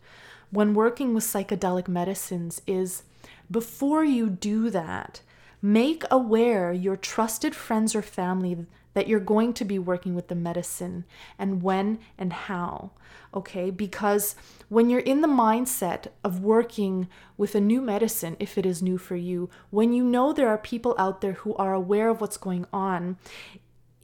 when 0.52 0.74
working 0.74 1.14
with 1.14 1.24
psychedelic 1.24 1.88
medicines 1.88 2.62
is 2.68 3.04
before 3.50 4.04
you 4.04 4.30
do 4.30 4.70
that, 4.70 5.22
make 5.62 6.04
aware 6.12 6.72
your 6.72 6.96
trusted 6.96 7.56
friends 7.56 7.96
or 7.96 8.02
family 8.02 8.66
that 8.94 9.08
you're 9.08 9.20
going 9.20 9.54
to 9.54 9.66
be 9.66 9.78
working 9.78 10.16
with 10.16 10.30
the 10.30 10.36
medicine 10.36 11.04
and 11.38 11.62
when 11.62 12.00
and 12.18 12.34
how. 12.34 12.92
Okay, 13.34 13.70
because 13.70 14.36
when 14.70 14.90
you're 14.90 15.02
in 15.02 15.20
the 15.20 15.28
mindset 15.28 16.08
of 16.24 16.40
working 16.40 17.10
with 17.36 17.54
a 17.54 17.60
new 17.60 17.82
medicine, 17.82 18.38
if 18.40 18.58
it 18.58 18.66
is 18.66 18.82
new 18.82 18.98
for 18.98 19.18
you, 19.18 19.50
when 19.70 19.92
you 19.92 20.04
know 20.04 20.32
there 20.32 20.48
are 20.48 20.58
people 20.58 20.96
out 20.98 21.20
there 21.20 21.34
who 21.34 21.54
are 21.56 21.74
aware 21.74 22.10
of 22.10 22.22
what's 22.22 22.38
going 22.38 22.66
on, 22.72 23.18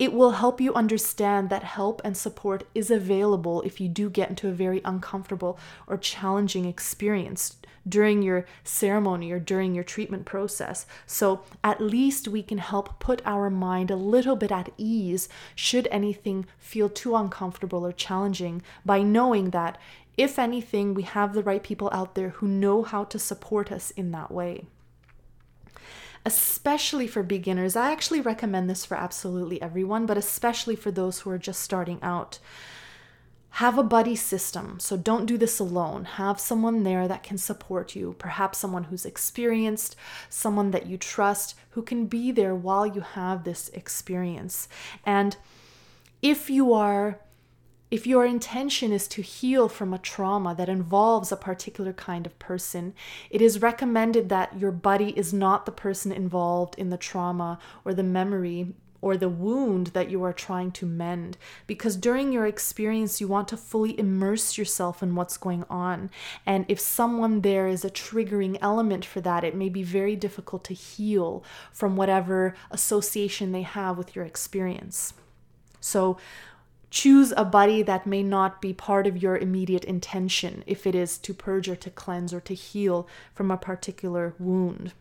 it 0.01 0.13
will 0.13 0.31
help 0.31 0.59
you 0.59 0.73
understand 0.73 1.51
that 1.51 1.61
help 1.61 2.01
and 2.03 2.17
support 2.17 2.63
is 2.73 2.89
available 2.89 3.61
if 3.61 3.79
you 3.79 3.87
do 3.87 4.09
get 4.09 4.29
into 4.29 4.47
a 4.47 4.51
very 4.51 4.81
uncomfortable 4.83 5.59
or 5.85 5.95
challenging 5.95 6.65
experience 6.65 7.57
during 7.87 8.23
your 8.23 8.47
ceremony 8.63 9.31
or 9.31 9.37
during 9.37 9.75
your 9.75 9.83
treatment 9.83 10.25
process. 10.25 10.87
So 11.05 11.43
at 11.63 11.79
least 11.79 12.27
we 12.27 12.41
can 12.41 12.57
help 12.57 12.99
put 12.99 13.21
our 13.25 13.51
mind 13.51 13.91
a 13.91 13.95
little 13.95 14.35
bit 14.35 14.51
at 14.51 14.73
ease 14.75 15.29
should 15.53 15.87
anything 15.91 16.47
feel 16.57 16.89
too 16.89 17.15
uncomfortable 17.15 17.85
or 17.85 17.91
challenging 17.91 18.63
by 18.83 19.03
knowing 19.03 19.51
that, 19.51 19.77
if 20.17 20.39
anything, 20.39 20.95
we 20.95 21.03
have 21.03 21.35
the 21.35 21.43
right 21.43 21.61
people 21.61 21.91
out 21.93 22.15
there 22.15 22.29
who 22.29 22.47
know 22.47 22.81
how 22.81 23.03
to 23.03 23.19
support 23.19 23.71
us 23.71 23.91
in 23.91 24.09
that 24.13 24.31
way 24.31 24.65
especially 26.25 27.07
for 27.07 27.23
beginners. 27.23 27.75
I 27.75 27.91
actually 27.91 28.21
recommend 28.21 28.69
this 28.69 28.85
for 28.85 28.95
absolutely 28.95 29.61
everyone, 29.61 30.05
but 30.05 30.17
especially 30.17 30.75
for 30.75 30.91
those 30.91 31.19
who 31.19 31.29
are 31.29 31.37
just 31.37 31.61
starting 31.61 31.99
out. 32.01 32.39
Have 33.55 33.77
a 33.77 33.83
buddy 33.83 34.15
system. 34.15 34.79
So 34.79 34.95
don't 34.95 35.25
do 35.25 35.37
this 35.37 35.59
alone. 35.59 36.05
Have 36.05 36.39
someone 36.39 36.83
there 36.83 37.07
that 37.07 37.23
can 37.23 37.37
support 37.37 37.95
you, 37.95 38.15
perhaps 38.17 38.59
someone 38.59 38.85
who's 38.85 39.05
experienced, 39.05 39.95
someone 40.29 40.71
that 40.71 40.85
you 40.85 40.97
trust, 40.97 41.55
who 41.71 41.81
can 41.81 42.05
be 42.05 42.31
there 42.31 42.55
while 42.55 42.85
you 42.85 43.01
have 43.01 43.43
this 43.43 43.69
experience. 43.69 44.69
And 45.05 45.35
if 46.21 46.49
you 46.49 46.71
are 46.73 47.19
if 47.91 48.07
your 48.07 48.25
intention 48.25 48.93
is 48.93 49.07
to 49.09 49.21
heal 49.21 49.67
from 49.67 49.93
a 49.93 49.99
trauma 49.99 50.55
that 50.55 50.69
involves 50.69 51.31
a 51.31 51.35
particular 51.37 51.91
kind 51.91 52.25
of 52.25 52.39
person, 52.39 52.93
it 53.29 53.41
is 53.41 53.61
recommended 53.61 54.29
that 54.29 54.57
your 54.57 54.71
buddy 54.71 55.09
is 55.17 55.33
not 55.33 55.65
the 55.65 55.71
person 55.73 56.13
involved 56.13 56.73
in 56.77 56.89
the 56.89 56.97
trauma 56.97 57.59
or 57.83 57.93
the 57.93 58.01
memory 58.01 58.73
or 59.01 59.17
the 59.17 59.27
wound 59.27 59.87
that 59.87 60.09
you 60.09 60.23
are 60.23 60.31
trying 60.31 60.71
to 60.71 60.85
mend. 60.85 61.37
Because 61.67 61.95
during 61.97 62.31
your 62.31 62.45
experience, 62.45 63.19
you 63.19 63.27
want 63.27 63.47
to 63.49 63.57
fully 63.57 63.99
immerse 63.99 64.57
yourself 64.57 65.03
in 65.03 65.15
what's 65.15 65.37
going 65.37 65.65
on. 65.69 66.09
And 66.45 66.65
if 66.67 66.79
someone 66.79 67.41
there 67.41 67.67
is 67.67 67.83
a 67.83 67.89
triggering 67.89 68.57
element 68.61 69.03
for 69.03 69.19
that, 69.21 69.43
it 69.43 69.55
may 69.55 69.69
be 69.69 69.83
very 69.83 70.15
difficult 70.15 70.63
to 70.65 70.73
heal 70.73 71.43
from 71.73 71.97
whatever 71.97 72.55
association 72.69 73.51
they 73.51 73.63
have 73.63 73.97
with 73.97 74.15
your 74.15 74.23
experience. 74.23 75.15
So, 75.81 76.17
choose 76.91 77.33
a 77.35 77.45
buddy 77.45 77.81
that 77.81 78.05
may 78.05 78.21
not 78.21 78.61
be 78.61 78.73
part 78.73 79.07
of 79.07 79.21
your 79.23 79.37
immediate 79.37 79.85
intention 79.85 80.63
if 80.67 80.85
it 80.85 80.93
is 80.93 81.17
to 81.17 81.33
purge 81.33 81.67
or 81.67 81.75
to 81.77 81.89
cleanse 81.89 82.33
or 82.33 82.41
to 82.41 82.53
heal 82.53 83.07
from 83.33 83.49
a 83.49 83.57
particular 83.57 84.35
wound. 84.37 84.91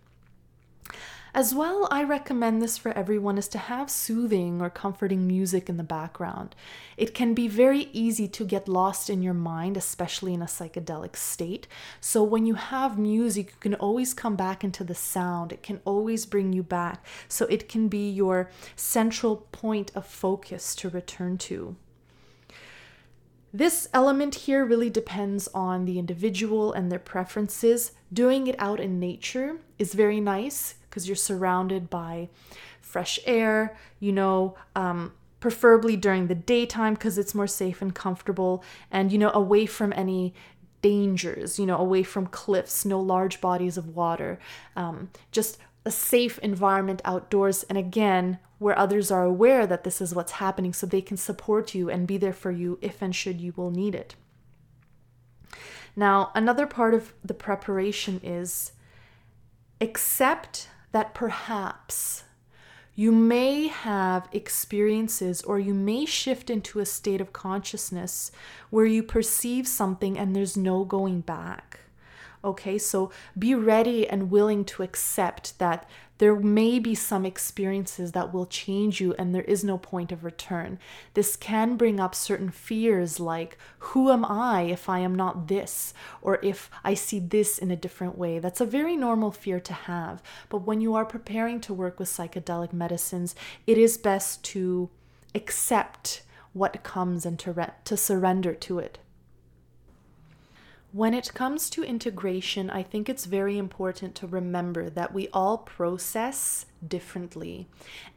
As 1.33 1.55
well, 1.55 1.87
I 1.93 2.03
recommend 2.03 2.61
this 2.61 2.77
for 2.77 2.91
everyone 2.93 3.39
is 3.39 3.47
to 3.49 3.59
have 3.59 3.89
soothing 3.89 4.61
or 4.61 4.69
comforting 4.69 5.29
music 5.29 5.69
in 5.69 5.77
the 5.77 5.85
background. 5.85 6.57
It 6.97 7.15
can 7.15 7.35
be 7.35 7.47
very 7.47 7.89
easy 7.93 8.27
to 8.27 8.45
get 8.45 8.69
lost 8.69 9.09
in 9.09 9.23
your 9.23 9.35
mind, 9.35 9.77
especially 9.77 10.35
in 10.35 10.43
a 10.43 10.47
psychedelic 10.47 11.15
state. 11.15 11.69
So 12.01 12.25
when 12.25 12.47
you 12.47 12.55
have 12.55 12.99
music, 12.99 13.51
you 13.51 13.61
can 13.61 13.75
always 13.75 14.13
come 14.13 14.35
back 14.35 14.65
into 14.65 14.83
the 14.83 14.95
sound. 14.95 15.53
It 15.53 15.63
can 15.63 15.81
always 15.85 16.27
bring 16.27 16.53
you 16.53 16.65
back. 16.65 17.07
So 17.29 17.47
it 17.47 17.69
can 17.69 17.87
be 17.87 18.11
your 18.11 18.51
central 18.75 19.37
point 19.53 19.93
of 19.95 20.07
focus 20.07 20.75
to 20.77 20.89
return 20.89 21.39
to. 21.39 21.77
This 23.53 23.89
element 23.95 24.35
here 24.35 24.65
really 24.65 24.91
depends 24.91 25.49
on 25.49 25.85
the 25.85 25.99
individual 25.99 26.73
and 26.73 26.91
their 26.91 26.99
preferences. 26.99 27.93
Doing 28.13 28.49
it 28.49 28.57
out 28.59 28.81
in 28.81 28.99
nature 28.99 29.59
is 29.79 29.95
very 29.95 30.21
nice 30.21 30.75
because 30.91 31.07
you're 31.07 31.17
surrounded 31.17 31.89
by 31.89 32.29
fresh 32.81 33.21
air, 33.25 33.77
you 34.01 34.13
know, 34.13 34.57
um, 34.75 35.13
preferably 35.39 35.97
during 35.97 36.27
the 36.27 36.35
daytime 36.35 36.95
because 36.95 37.17
it's 37.17 37.35
more 37.35 37.47
safe 37.47 37.81
and 37.81 37.95
comfortable, 37.95 38.63
and, 38.91 39.13
you 39.13 39.19
know, 39.19 39.31
away 39.33 39.65
from 39.65 39.93
any 39.95 40.35
dangers, 40.83 41.59
you 41.59 41.67
know, 41.67 41.79
away 41.79 42.03
from 42.03 42.27
cliffs, 42.27 42.85
no 42.85 43.01
large 43.01 43.41
bodies 43.41 43.77
of 43.77 43.95
water, 43.95 44.39
um, 44.77 45.11
just 45.31 45.59
a 45.85 45.91
safe 45.91 46.39
environment 46.41 47.01
outdoors. 47.05 47.63
And 47.65 47.79
again, 47.79 48.39
where 48.59 48.79
others 48.79 49.11
are 49.11 49.25
aware 49.25 49.67
that 49.67 49.85
this 49.85 50.01
is 50.01 50.15
what's 50.15 50.33
happening 50.33 50.73
so 50.75 50.87
they 50.87 51.01
can 51.01 51.17
support 51.17 51.75
you 51.75 51.89
and 51.89 52.07
be 52.07 52.19
there 52.19 52.33
for 52.33 52.51
you 52.51 52.79
if 52.83 53.01
and 53.01 53.17
should 53.17 53.41
you 53.41 53.55
will 53.57 53.71
need 53.71 53.95
it. 53.95 54.15
Now, 55.97 56.31
another 56.35 56.67
part 56.67 56.93
of 56.95 57.15
the 57.25 57.35
preparation 57.35 58.21
is 58.23 58.73
accept 59.81 60.69
that 60.93 61.15
perhaps 61.15 62.25
you 62.95 63.13
may 63.13 63.69
have 63.69 64.29
experiences 64.33 65.43
or 65.43 65.59
you 65.59 65.73
may 65.73 66.05
shift 66.05 66.51
into 66.51 66.81
a 66.81 66.87
state 66.87 67.21
of 67.21 67.33
consciousness 67.33 68.31
where 68.69 68.85
you 68.85 69.03
perceive 69.03 69.67
something 69.67 70.19
and 70.19 70.35
there's 70.35 70.57
no 70.57 70.85
going 70.85 71.21
back. 71.21 71.81
Okay, 72.45 72.79
so 72.79 73.11
be 73.39 73.55
ready 73.55 74.09
and 74.09 74.31
willing 74.31 74.65
to 74.67 74.83
accept 74.83 75.59
that 75.59 75.89
there 76.21 76.37
may 76.37 76.79
be 76.79 76.95
some 76.95 77.25
experiences 77.25 78.13
that 78.13 78.31
will 78.31 78.45
change 78.45 79.01
you 79.01 79.15
and 79.15 79.35
there 79.35 79.41
is 79.45 79.65
no 79.65 79.79
point 79.79 80.13
of 80.13 80.23
return. 80.23 80.79
This 81.15 81.35
can 81.35 81.79
bring 81.79 81.99
up 81.99 82.15
certain 82.15 82.51
fears 82.51 83.19
like, 83.19 83.57
who 83.79 84.11
am 84.11 84.27
I 84.27 84.65
if 84.65 84.87
I 84.87 84.99
am 84.99 85.15
not 85.15 85.49
this? 85.49 85.95
Or 86.21 86.39
if 86.43 86.71
I 86.85 86.93
see 86.93 87.21
this 87.21 87.57
in 87.57 87.71
a 87.71 87.77
different 87.77 88.19
way. 88.19 88.39
That's 88.39 88.61
a 88.61 88.67
very 88.67 88.99
normal 88.99 89.31
fear 89.31 89.61
to 89.61 89.73
have. 89.73 90.23
But 90.51 90.67
when 90.67 90.83
you 90.83 90.95
are 90.95 91.07
preparing 91.07 91.59
to 91.63 91.73
work 91.73 91.99
with 91.99 92.11
psychedelic 92.11 92.75
medicines, 92.75 93.35
it 93.67 93.79
is 93.79 93.97
best 93.97 94.45
to 94.45 94.91
accept 95.35 96.21
what 96.53 96.83
comes 96.83 97.25
and 97.25 97.39
to, 97.39 97.53
re- 97.53 97.71
to 97.87 97.97
surrender 97.97 98.53
to 98.53 98.79
it. 98.79 98.99
When 100.93 101.15
it 101.15 101.35
comes 101.35 101.71
to 101.71 101.85
integration, 101.85 102.69
I 102.69 102.83
think 102.83 103.09
it's 103.09 103.27
very 103.27 103.57
important 103.57 104.17
to 104.17 104.27
remember 104.27 104.91
that 104.91 105.15
we 105.15 105.29
all 105.33 105.59
process 105.59 106.67
differently 106.87 107.67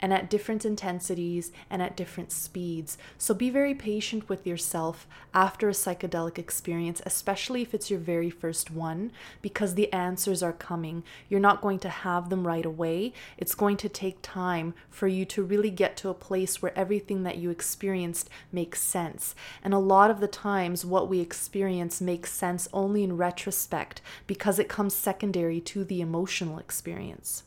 and 0.00 0.12
at 0.12 0.30
different 0.30 0.64
intensities 0.64 1.52
and 1.70 1.82
at 1.82 1.96
different 1.96 2.32
speeds. 2.32 2.96
So 3.18 3.34
be 3.34 3.50
very 3.50 3.74
patient 3.74 4.28
with 4.28 4.46
yourself 4.46 5.06
after 5.32 5.68
a 5.68 5.72
psychedelic 5.72 6.38
experience, 6.38 7.02
especially 7.04 7.62
if 7.62 7.74
it's 7.74 7.90
your 7.90 8.00
very 8.00 8.30
first 8.30 8.70
one, 8.70 9.12
because 9.42 9.74
the 9.74 9.92
answers 9.92 10.42
are 10.42 10.52
coming. 10.52 11.02
You're 11.28 11.40
not 11.40 11.60
going 11.60 11.78
to 11.80 11.88
have 11.88 12.30
them 12.30 12.46
right 12.46 12.66
away. 12.66 13.12
It's 13.36 13.54
going 13.54 13.76
to 13.78 13.88
take 13.88 14.18
time 14.22 14.74
for 14.90 15.06
you 15.08 15.24
to 15.26 15.42
really 15.42 15.70
get 15.70 15.96
to 15.98 16.08
a 16.08 16.14
place 16.14 16.62
where 16.62 16.76
everything 16.78 17.22
that 17.24 17.38
you 17.38 17.50
experienced 17.50 18.30
makes 18.52 18.80
sense. 18.80 19.34
And 19.62 19.74
a 19.74 19.78
lot 19.78 20.10
of 20.10 20.20
the 20.20 20.28
times, 20.28 20.84
what 20.84 21.08
we 21.08 21.20
experience 21.20 22.00
makes 22.00 22.32
sense 22.32 22.68
only 22.72 23.02
in 23.02 23.16
retrospect 23.16 24.00
because 24.26 24.58
it 24.58 24.68
comes 24.68 24.94
secondary 24.94 25.60
to 25.60 25.84
the 25.84 26.00
emotional 26.00 26.58
experience. 26.58 27.44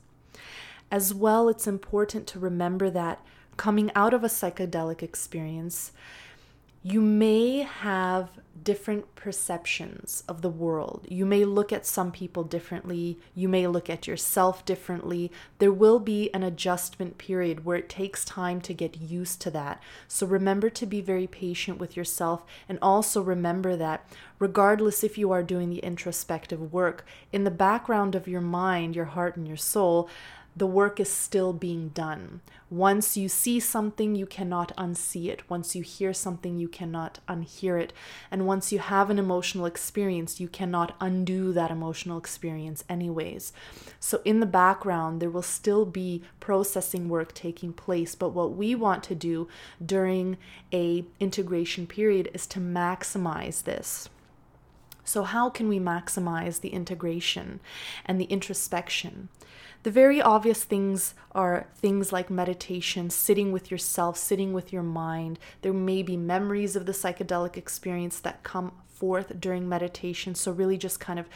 As 0.91 1.13
well, 1.13 1.49
it's 1.49 1.67
important 1.67 2.27
to 2.27 2.39
remember 2.39 2.89
that 2.89 3.21
coming 3.57 3.91
out 3.95 4.13
of 4.13 4.23
a 4.23 4.27
psychedelic 4.27 5.03
experience, 5.03 5.91
you 6.83 7.01
may 7.01 7.59
have 7.59 8.29
different 8.63 9.13
perceptions 9.15 10.23
of 10.27 10.41
the 10.41 10.49
world. 10.49 11.05
You 11.09 11.25
may 11.25 11.43
look 11.43 11.73
at 11.73 11.85
some 11.85 12.11
people 12.11 12.43
differently. 12.43 13.19
You 13.35 13.49
may 13.49 13.67
look 13.67 13.89
at 13.89 14.07
yourself 14.07 14.63
differently. 14.63 15.31
There 15.59 15.71
will 15.71 15.99
be 15.99 16.33
an 16.33 16.43
adjustment 16.43 17.17
period 17.17 17.65
where 17.65 17.77
it 17.77 17.89
takes 17.89 18.23
time 18.23 18.61
to 18.61 18.73
get 18.73 19.01
used 19.01 19.41
to 19.41 19.51
that. 19.51 19.81
So 20.07 20.25
remember 20.25 20.69
to 20.69 20.85
be 20.85 21.01
very 21.01 21.27
patient 21.27 21.77
with 21.77 21.97
yourself 21.97 22.45
and 22.69 22.79
also 22.81 23.21
remember 23.21 23.75
that 23.75 24.07
regardless 24.39 25.03
if 25.03 25.17
you 25.17 25.31
are 25.31 25.43
doing 25.43 25.69
the 25.69 25.79
introspective 25.79 26.71
work, 26.71 27.05
in 27.33 27.43
the 27.43 27.51
background 27.51 28.15
of 28.15 28.27
your 28.27 28.41
mind, 28.41 28.95
your 28.95 29.05
heart, 29.05 29.35
and 29.35 29.47
your 29.47 29.57
soul, 29.57 30.09
the 30.57 30.67
work 30.67 30.99
is 30.99 31.11
still 31.11 31.53
being 31.53 31.89
done. 31.89 32.41
Once 32.71 33.15
you 33.15 33.29
see 33.29 33.59
something, 33.59 34.15
you 34.15 34.25
cannot 34.25 34.75
unsee 34.75 35.27
it. 35.27 35.47
Once 35.47 35.75
you 35.75 35.83
hear 35.83 36.13
something, 36.13 36.57
you 36.57 36.67
cannot 36.67 37.19
unhear 37.29 37.79
it. 37.79 37.93
And 38.31 38.47
once 38.47 38.71
you 38.71 38.79
have 38.79 39.11
an 39.11 39.19
emotional 39.19 39.67
experience, 39.67 40.39
you 40.39 40.47
cannot 40.47 40.95
undo 40.99 41.53
that 41.53 41.69
emotional 41.69 42.17
experience, 42.17 42.83
anyways. 42.89 43.53
So, 43.99 44.19
in 44.25 44.39
the 44.39 44.47
background, 44.47 45.21
there 45.21 45.29
will 45.29 45.43
still 45.43 45.85
be 45.85 46.23
processing 46.39 47.07
work 47.07 47.35
taking 47.35 47.71
place. 47.71 48.15
But 48.15 48.29
what 48.29 48.55
we 48.55 48.73
want 48.73 49.03
to 49.03 49.15
do 49.15 49.47
during 49.85 50.37
a 50.73 51.05
integration 51.19 51.85
period 51.85 52.31
is 52.33 52.47
to 52.47 52.59
maximize 52.59 53.63
this. 53.63 54.09
So, 55.03 55.21
how 55.21 55.51
can 55.51 55.69
we 55.69 55.79
maximize 55.79 56.61
the 56.61 56.69
integration 56.69 57.59
and 58.05 58.19
the 58.19 58.25
introspection? 58.25 59.29
The 59.83 59.91
very 59.91 60.21
obvious 60.21 60.63
things 60.63 61.13
are 61.33 61.67
things 61.75 62.11
like 62.11 62.29
meditation, 62.29 63.09
sitting 63.09 63.51
with 63.51 63.71
yourself, 63.71 64.17
sitting 64.17 64.53
with 64.53 64.73
your 64.73 64.83
mind. 64.83 65.39
There 65.61 65.73
may 65.73 66.01
be 66.01 66.17
memories 66.17 66.75
of 66.75 66.85
the 66.85 66.91
psychedelic 66.91 67.55
experience 67.55 68.19
that 68.19 68.43
come 68.43 68.71
forth 68.89 69.39
during 69.39 69.69
meditation. 69.69 70.35
So, 70.35 70.51
really, 70.51 70.77
just 70.77 70.99
kind 70.99 71.19
of 71.19 71.27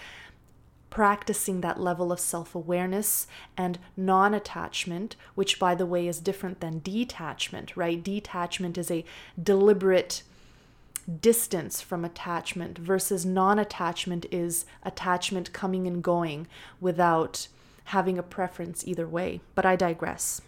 practicing 0.90 1.62
that 1.62 1.80
level 1.80 2.12
of 2.12 2.20
self 2.20 2.54
awareness 2.54 3.26
and 3.58 3.80
non 3.98 4.34
attachment, 4.34 5.16
which, 5.34 5.58
by 5.58 5.74
the 5.74 5.86
way, 5.86 6.08
is 6.08 6.20
different 6.20 6.60
than 6.60 6.82
detachment, 6.84 7.76
right? 7.78 8.04
Detachment 8.04 8.78
is 8.78 8.92
a 8.92 9.06
deliberate 9.42 10.24
distance 11.20 11.82
from 11.82 12.06
attachment 12.06 12.78
versus 12.78 13.26
non 13.26 13.58
attachment 13.58 14.26
is 14.32 14.66
attachment 14.84 15.52
coming 15.54 15.88
and 15.88 16.04
going 16.04 16.48
without 16.80 17.48
having 17.92 18.18
a 18.18 18.24
preference 18.24 18.88
either 18.88 19.08
way. 19.08 19.42
But 19.54 19.66
I 19.66 19.76
digress. 19.76 20.42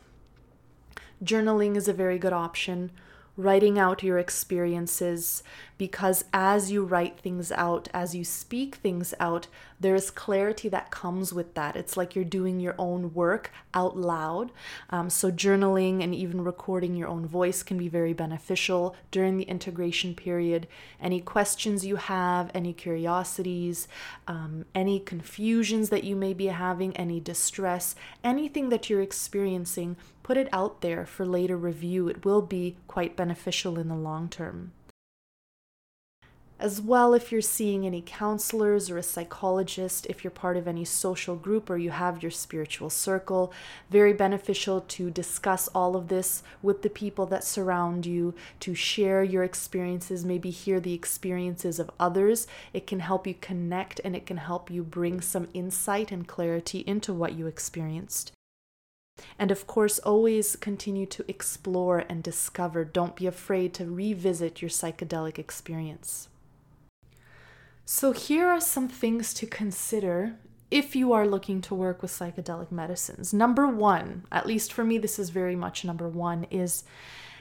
Journaling 1.24 1.76
is 1.76 1.88
a 1.88 1.94
very 1.94 2.18
good 2.18 2.34
option 2.34 2.92
writing 3.36 3.80
out 3.80 4.04
your 4.04 4.18
experiences 4.18 5.44
because 5.78 6.24
as 6.34 6.72
you 6.72 6.86
write 6.86 7.20
things 7.20 7.52
out, 7.52 7.90
as 7.94 8.16
you 8.16 8.24
speak 8.24 8.76
things 8.76 9.14
out, 9.20 9.48
there 9.84 9.96
is 9.96 10.10
clarity 10.10 10.70
that 10.70 10.92
comes 10.92 11.34
with 11.34 11.54
that. 11.54 11.76
It's 11.76 11.96
like 11.96 12.16
you're 12.16 12.26
doing 12.26 12.60
your 12.60 12.74
own 12.80 13.14
work 13.14 13.52
out 13.74 13.98
loud. 13.98 14.52
Um, 14.90 15.10
so, 15.10 15.30
journaling 15.30 16.02
and 16.02 16.16
even 16.16 16.44
recording 16.44 16.96
your 16.96 17.10
own 17.10 17.28
voice 17.28 17.62
can 17.64 17.78
be 17.78 17.90
very 17.90 18.14
beneficial 18.14 18.96
during 19.12 19.38
the 19.38 19.44
integration 19.44 20.16
period. 20.16 20.68
Any 21.02 21.20
questions 21.20 21.86
you 21.86 21.98
have, 21.98 22.50
any 22.54 22.74
curiosities, 22.74 23.88
um, 24.28 24.66
any 24.74 25.00
confusions 25.00 25.90
that 25.90 26.06
you 26.06 26.16
may 26.16 26.34
be 26.34 26.48
having, 26.48 26.96
any 26.96 27.20
distress, 27.20 27.96
anything 28.24 28.70
that 28.70 28.90
you're 28.90 29.02
experiencing, 29.02 29.98
put 30.24 30.38
it 30.38 30.48
out 30.54 30.82
there 30.82 31.06
for 31.06 31.26
later 31.26 31.58
review. 31.58 32.08
It 32.08 32.26
will 32.26 32.42
be 32.42 32.78
quite 32.88 33.16
beneficial 33.16 33.78
in 33.78 33.90
the 33.90 33.96
long 33.96 34.30
term. 34.30 34.72
As 36.64 36.80
well, 36.80 37.14
if 37.14 37.30
you're 37.30 37.42
seeing 37.42 37.86
any 37.86 38.02
counselors 38.02 38.90
or 38.90 38.98
a 38.98 39.04
psychologist, 39.04 40.08
if 40.10 40.24
you're 40.24 40.32
part 40.32 40.56
of 40.56 40.66
any 40.66 40.86
social 40.86 41.36
group 41.36 41.70
or 41.70 41.78
you 41.78 41.90
have 41.90 42.24
your 42.24 42.32
spiritual 42.32 42.90
circle, 42.90 43.52
very 43.90 44.14
beneficial 44.14 44.80
to 44.80 45.12
discuss 45.12 45.68
all 45.76 45.98
of 45.98 46.08
this 46.08 46.42
with 46.62 46.82
the 46.82 46.90
people 46.90 47.26
that 47.26 47.44
surround 47.44 48.06
you, 48.06 48.34
to 48.62 48.74
share 48.74 49.26
your 49.26 49.44
experiences, 49.44 50.24
maybe 50.24 50.52
hear 50.52 50.80
the 50.80 50.94
experiences 50.94 51.80
of 51.80 51.92
others. 52.00 52.48
It 52.72 52.88
can 52.88 53.02
help 53.02 53.28
you 53.28 53.34
connect 53.34 54.00
and 54.06 54.16
it 54.16 54.26
can 54.26 54.38
help 54.38 54.72
you 54.72 54.84
bring 54.84 55.20
some 55.20 55.50
insight 55.54 56.14
and 56.14 56.26
clarity 56.26 56.80
into 56.88 57.14
what 57.14 57.34
you 57.34 57.46
experienced. 57.46 58.32
And 59.38 59.52
of 59.52 59.68
course, 59.68 60.00
always 60.00 60.56
continue 60.56 61.08
to 61.08 61.26
explore 61.28 62.06
and 62.08 62.24
discover. 62.24 62.86
Don't 62.86 63.18
be 63.18 63.28
afraid 63.28 63.74
to 63.74 63.92
revisit 63.92 64.62
your 64.62 64.70
psychedelic 64.70 65.38
experience. 65.38 66.30
So, 67.86 68.14
here 68.14 68.48
are 68.48 68.62
some 68.62 68.88
things 68.88 69.34
to 69.36 69.46
consider 69.46 70.38
if 70.72 70.96
you 70.96 71.12
are 71.12 71.28
looking 71.28 71.60
to 71.62 71.76
work 71.76 72.02
with 72.02 72.12
psychedelic 72.12 72.72
medicines. 72.72 73.34
Number 73.34 73.68
one, 73.68 74.24
at 74.32 74.48
least 74.48 74.72
for 74.72 74.86
me, 74.86 74.98
this 74.98 75.20
is 75.20 75.30
very 75.30 75.56
much 75.56 75.84
number 75.84 76.08
one, 76.08 76.46
is 76.46 76.84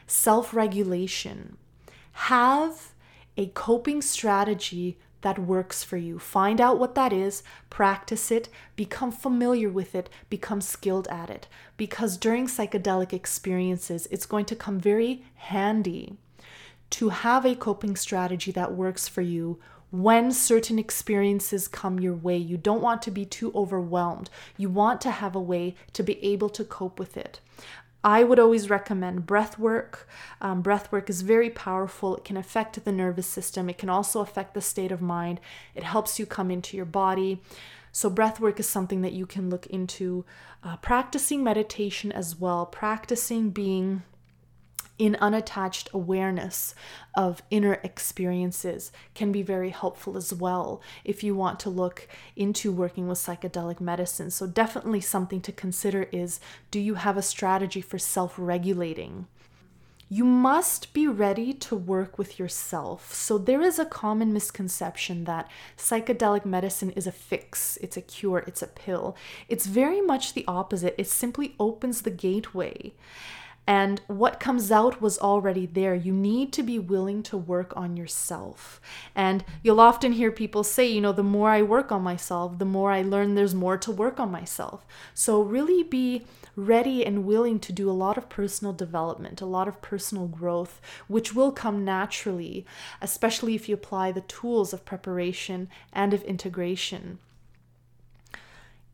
self 0.08 0.52
regulation. 0.52 1.56
Have 2.12 2.90
a 3.36 3.46
coping 3.46 4.02
strategy 4.02 4.98
that 5.22 5.38
works 5.38 5.84
for 5.84 5.96
you. 5.96 6.18
Find 6.18 6.60
out 6.60 6.78
what 6.78 6.96
that 6.96 7.12
is, 7.12 7.44
practice 7.70 8.32
it, 8.32 8.48
become 8.74 9.12
familiar 9.12 9.70
with 9.70 9.94
it, 9.94 10.10
become 10.28 10.60
skilled 10.60 11.06
at 11.06 11.30
it. 11.30 11.46
Because 11.76 12.16
during 12.16 12.48
psychedelic 12.48 13.12
experiences, 13.12 14.08
it's 14.10 14.26
going 14.26 14.44
to 14.46 14.56
come 14.56 14.80
very 14.80 15.24
handy 15.36 16.16
to 16.90 17.10
have 17.10 17.46
a 17.46 17.54
coping 17.54 17.94
strategy 17.94 18.50
that 18.50 18.74
works 18.74 19.06
for 19.06 19.22
you 19.22 19.60
when 19.92 20.32
certain 20.32 20.78
experiences 20.78 21.68
come 21.68 22.00
your 22.00 22.14
way. 22.14 22.36
You 22.36 22.56
don't 22.56 22.82
want 22.82 23.02
to 23.02 23.10
be 23.10 23.24
too 23.24 23.52
overwhelmed. 23.54 24.30
You 24.56 24.70
want 24.70 25.00
to 25.02 25.10
have 25.10 25.36
a 25.36 25.40
way 25.40 25.76
to 25.92 26.02
be 26.02 26.22
able 26.24 26.48
to 26.48 26.64
cope 26.64 26.98
with 26.98 27.16
it. 27.16 27.40
I 28.02 28.24
would 28.24 28.40
always 28.40 28.68
recommend 28.68 29.26
breath 29.26 29.58
work. 29.58 30.08
Um, 30.40 30.60
breath 30.62 30.90
work 30.90 31.08
is 31.08 31.22
very 31.22 31.50
powerful. 31.50 32.16
It 32.16 32.24
can 32.24 32.36
affect 32.36 32.84
the 32.84 32.90
nervous 32.90 33.26
system, 33.26 33.70
it 33.70 33.78
can 33.78 33.88
also 33.88 34.20
affect 34.20 34.54
the 34.54 34.60
state 34.60 34.90
of 34.90 35.00
mind. 35.00 35.40
It 35.74 35.84
helps 35.84 36.18
you 36.18 36.26
come 36.26 36.50
into 36.50 36.76
your 36.76 36.86
body. 36.86 37.40
So, 37.92 38.08
breath 38.08 38.40
work 38.40 38.58
is 38.58 38.68
something 38.68 39.02
that 39.02 39.12
you 39.12 39.26
can 39.26 39.50
look 39.50 39.66
into. 39.66 40.24
Uh, 40.64 40.78
practicing 40.78 41.44
meditation 41.44 42.10
as 42.10 42.34
well, 42.40 42.64
practicing 42.64 43.50
being 43.50 44.02
in 44.98 45.16
unattached 45.16 45.88
awareness 45.92 46.74
of 47.16 47.42
inner 47.50 47.80
experiences 47.82 48.92
can 49.14 49.32
be 49.32 49.42
very 49.42 49.70
helpful 49.70 50.16
as 50.16 50.32
well 50.32 50.80
if 51.04 51.24
you 51.24 51.34
want 51.34 51.58
to 51.60 51.70
look 51.70 52.06
into 52.36 52.70
working 52.70 53.08
with 53.08 53.18
psychedelic 53.18 53.80
medicine. 53.80 54.30
So, 54.30 54.46
definitely 54.46 55.00
something 55.00 55.40
to 55.42 55.52
consider 55.52 56.04
is 56.12 56.40
do 56.70 56.78
you 56.78 56.94
have 56.94 57.16
a 57.16 57.22
strategy 57.22 57.80
for 57.80 57.98
self 57.98 58.34
regulating? 58.36 59.26
You 60.08 60.24
must 60.24 60.92
be 60.92 61.06
ready 61.06 61.54
to 61.54 61.74
work 61.74 62.18
with 62.18 62.38
yourself. 62.38 63.14
So, 63.14 63.38
there 63.38 63.62
is 63.62 63.78
a 63.78 63.86
common 63.86 64.30
misconception 64.32 65.24
that 65.24 65.50
psychedelic 65.78 66.44
medicine 66.44 66.90
is 66.90 67.06
a 67.06 67.12
fix, 67.12 67.78
it's 67.80 67.96
a 67.96 68.02
cure, 68.02 68.44
it's 68.46 68.60
a 68.60 68.66
pill. 68.66 69.16
It's 69.48 69.64
very 69.64 70.02
much 70.02 70.34
the 70.34 70.44
opposite. 70.46 70.94
It 70.98 71.08
simply 71.08 71.54
opens 71.58 72.02
the 72.02 72.10
gateway. 72.10 72.92
And 73.66 74.00
what 74.08 74.40
comes 74.40 74.72
out 74.72 75.00
was 75.00 75.18
already 75.18 75.66
there. 75.66 75.94
You 75.94 76.12
need 76.12 76.52
to 76.54 76.64
be 76.64 76.80
willing 76.80 77.22
to 77.24 77.36
work 77.36 77.72
on 77.76 77.96
yourself. 77.96 78.80
And 79.14 79.44
you'll 79.62 79.80
often 79.80 80.12
hear 80.12 80.32
people 80.32 80.64
say, 80.64 80.88
you 80.88 81.00
know, 81.00 81.12
the 81.12 81.22
more 81.22 81.50
I 81.50 81.62
work 81.62 81.92
on 81.92 82.02
myself, 82.02 82.58
the 82.58 82.64
more 82.64 82.90
I 82.90 83.02
learn 83.02 83.34
there's 83.34 83.54
more 83.54 83.78
to 83.78 83.92
work 83.92 84.18
on 84.18 84.32
myself. 84.32 84.84
So, 85.14 85.42
really 85.42 85.84
be 85.84 86.26
ready 86.56 87.06
and 87.06 87.24
willing 87.24 87.58
to 87.60 87.72
do 87.72 87.88
a 87.88 87.92
lot 87.92 88.18
of 88.18 88.28
personal 88.28 88.72
development, 88.72 89.40
a 89.40 89.46
lot 89.46 89.68
of 89.68 89.80
personal 89.80 90.26
growth, 90.26 90.80
which 91.06 91.34
will 91.34 91.52
come 91.52 91.84
naturally, 91.84 92.66
especially 93.00 93.54
if 93.54 93.68
you 93.68 93.74
apply 93.74 94.12
the 94.12 94.20
tools 94.22 94.72
of 94.72 94.84
preparation 94.84 95.68
and 95.92 96.12
of 96.12 96.22
integration 96.24 97.18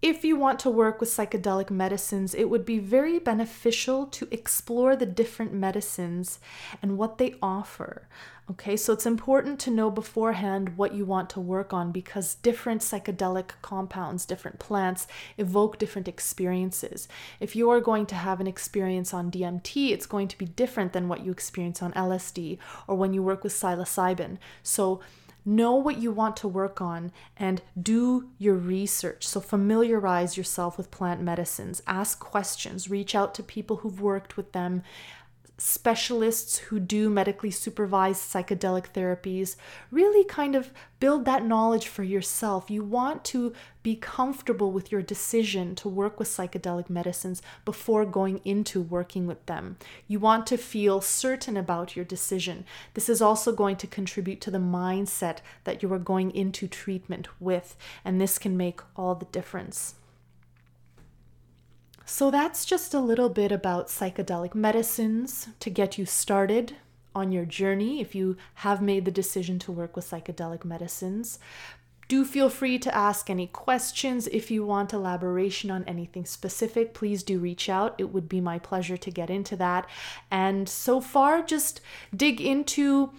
if 0.01 0.25
you 0.25 0.37
want 0.37 0.61
to 0.61 0.71
work 0.71 1.01
with 1.01 1.09
psychedelic 1.09 1.71
medicines, 1.71 2.35
it 2.35 2.45
would 2.45 2.65
be 2.65 2.79
very 2.79 3.19
beneficial 3.19 4.07
to 4.07 4.29
explore 4.31 4.95
the 4.95 5.07
different 5.07 5.53
medicines 5.53 6.39
and 6.81 6.97
what 6.97 7.19
they 7.19 7.35
offer. 7.43 8.07
Okay, 8.51 8.77
so 8.77 8.95
it's 8.95 9.05
important 9.05 9.59
to 9.61 9.71
know 9.71 9.91
beforehand 9.91 10.79
what 10.79 10.95
you 10.95 11.05
want 11.05 11.29
to 11.31 11.41
work 11.41 11.73
on 11.73 11.93
because 11.93 12.37
different 12.37 12.81
psychedelic 12.81 13.51
compounds, 13.61 14.25
different 14.25 14.59
plants 14.59 15.07
evoke 15.37 15.79
different 15.79 16.09
experiences. 16.09 17.09
If 17.41 17.55
you 17.55 17.69
are 17.71 17.81
going 17.81 18.07
to 18.07 18.15
have 18.15 18.41
an 18.41 18.47
experience 18.47 19.13
on 19.13 19.31
DMT, 19.31 19.91
it's 19.91 20.07
going 20.07 20.29
to 20.29 20.39
be 20.39 20.47
different 20.47 20.95
than 20.95 21.09
what 21.09 21.25
you 21.25 21.31
experience 21.31 21.83
on 21.83 21.93
LSD 21.93 22.57
or 22.87 22.95
when 22.95 23.13
you 23.13 23.23
work 23.23 23.43
with 23.43 23.53
psilocybin. 23.53 24.39
So 24.63 25.01
know 25.49 25.75
what 25.75 25.97
you 25.99 26.13
want 26.13 26.37
to 26.37 26.47
work 26.47 26.81
on 26.81 27.11
and 27.37 27.63
do 27.81 28.29
your 28.39 28.55
research. 28.55 29.27
So, 29.27 29.41
familiarize 29.41 30.37
yourself 30.37 30.77
with 30.77 30.91
plant 30.91 31.23
medicines, 31.23 31.83
ask 31.87 32.21
questions, 32.21 32.91
reach 32.91 33.15
out 33.15 33.35
to 33.35 33.43
people 33.43 33.77
who've 33.77 34.01
worked 34.01 34.37
with 34.37 34.53
them, 34.53 34.83
specialists 35.61 36.59
who 36.59 36.79
do 36.79 37.11
medically 37.11 37.51
supervised 37.51 38.23
psychedelic 38.23 38.93
therapies. 38.93 39.57
Really 39.91 40.25
kind 40.25 40.55
of 40.55 40.71
build 41.01 41.25
that 41.25 41.45
knowledge 41.45 41.89
for 41.89 42.05
yourself. 42.05 42.71
You 42.71 42.85
want 42.85 43.25
to 43.27 43.53
be 43.83 43.97
comfortable 43.97 44.71
with 44.71 44.93
your 44.93 45.03
decision 45.03 45.75
to 45.75 45.89
work 45.89 46.19
with 46.19 46.29
psychedelic 46.29 46.89
medicines 46.89 47.43
before 47.65 48.05
going 48.05 48.41
into 48.45 48.81
working 48.81 49.27
with 49.27 49.45
them. 49.47 49.77
You 50.07 50.21
want 50.21 50.47
to 50.49 50.57
feel 50.57 51.01
certain 51.01 51.57
about 51.57 51.97
your 51.97 52.05
decision. 52.05 52.65
This 52.95 53.09
is 53.09 53.21
also 53.21 53.53
going 53.53 53.77
to 53.77 53.87
contribute 53.89 54.41
to 54.43 54.53
the 54.53 54.59
mindset 54.59 55.39
that 55.65 55.83
you 55.83 55.93
are 55.93 55.99
going 55.99 56.31
into 56.31 56.69
treatment 56.69 57.29
with, 57.41 57.77
and 58.05 58.21
this 58.21 58.39
can 58.39 58.57
make 58.57 58.81
all 58.95 59.17
the 59.17 59.27
difference. 59.27 59.95
So, 62.11 62.31
that's 62.31 62.65
just 62.65 62.95
a 62.95 63.01
little 63.01 63.29
bit 63.29 63.53
about 63.53 63.89
psychedelic 63.89 64.55
medicines 64.55 65.51
to 65.61 65.69
get 65.69 65.99
you 65.99 66.07
started 66.07 66.75
on 67.15 67.33
your 67.33 67.45
journey 67.45 68.01
if 68.01 68.15
you 68.15 68.39
have 68.55 68.81
made 68.81 69.05
the 69.05 69.11
decision 69.11 69.59
to 69.59 69.73
work 69.73 69.95
with 69.95 70.11
psychedelic 70.11 70.65
medicines. 70.65 71.39
Do 72.09 72.25
feel 72.25 72.49
free 72.49 72.79
to 72.79 72.95
ask 72.97 73.29
any 73.29 73.47
questions. 73.47 74.27
If 74.29 74.51
you 74.51 74.65
want 74.65 74.95
elaboration 74.95 75.71
on 75.71 75.85
anything 75.85 76.25
specific, 76.25 76.95
please 76.95 77.23
do 77.23 77.39
reach 77.39 77.69
out. 77.69 77.95
It 77.99 78.11
would 78.11 78.27
be 78.27 78.41
my 78.41 78.59
pleasure 78.59 78.97
to 78.97 79.11
get 79.11 79.29
into 79.29 79.55
that. 79.57 79.87
And 80.31 80.67
so 80.67 81.03
far, 81.03 81.43
just 81.43 81.83
dig 82.17 82.41
into 82.41 83.13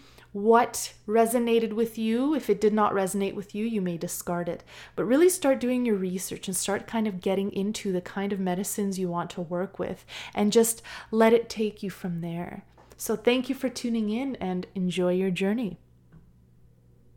what 0.44 0.94
resonated 1.08 1.74
with 1.74 1.98
you. 1.98 2.34
If 2.36 2.50
it 2.50 2.62
did 2.62 2.74
not 2.74 2.94
resonate 2.94 3.36
with 3.36 3.54
you, 3.54 3.66
you 3.66 3.82
may 3.82 3.98
discard 3.98 4.50
it. 4.50 4.64
But 4.96 5.06
really 5.06 5.30
start 5.30 5.60
doing 5.60 5.86
your 5.86 5.96
research 5.96 6.48
and 6.48 6.56
start 6.56 6.88
kind 6.88 7.08
of 7.08 7.22
getting 7.22 7.52
into 7.52 7.92
the 7.92 8.02
kind 8.02 8.34
of 8.34 8.40
medicines 8.40 9.00
you 9.00 9.10
want 9.10 9.30
to 9.32 9.42
work 9.42 9.80
with 9.80 10.06
and 10.34 10.52
just 10.52 10.82
let 11.12 11.34
it 11.34 11.50
take 11.50 11.84
you 11.84 11.90
from 11.90 12.22
there. 12.22 12.64
So, 12.98 13.16
thank 13.16 13.48
you 13.48 13.56
for 13.56 13.70
tuning 13.70 14.10
in 14.10 14.36
and 14.38 14.68
enjoy 14.76 15.14
your 15.14 15.32
journey. 15.32 15.78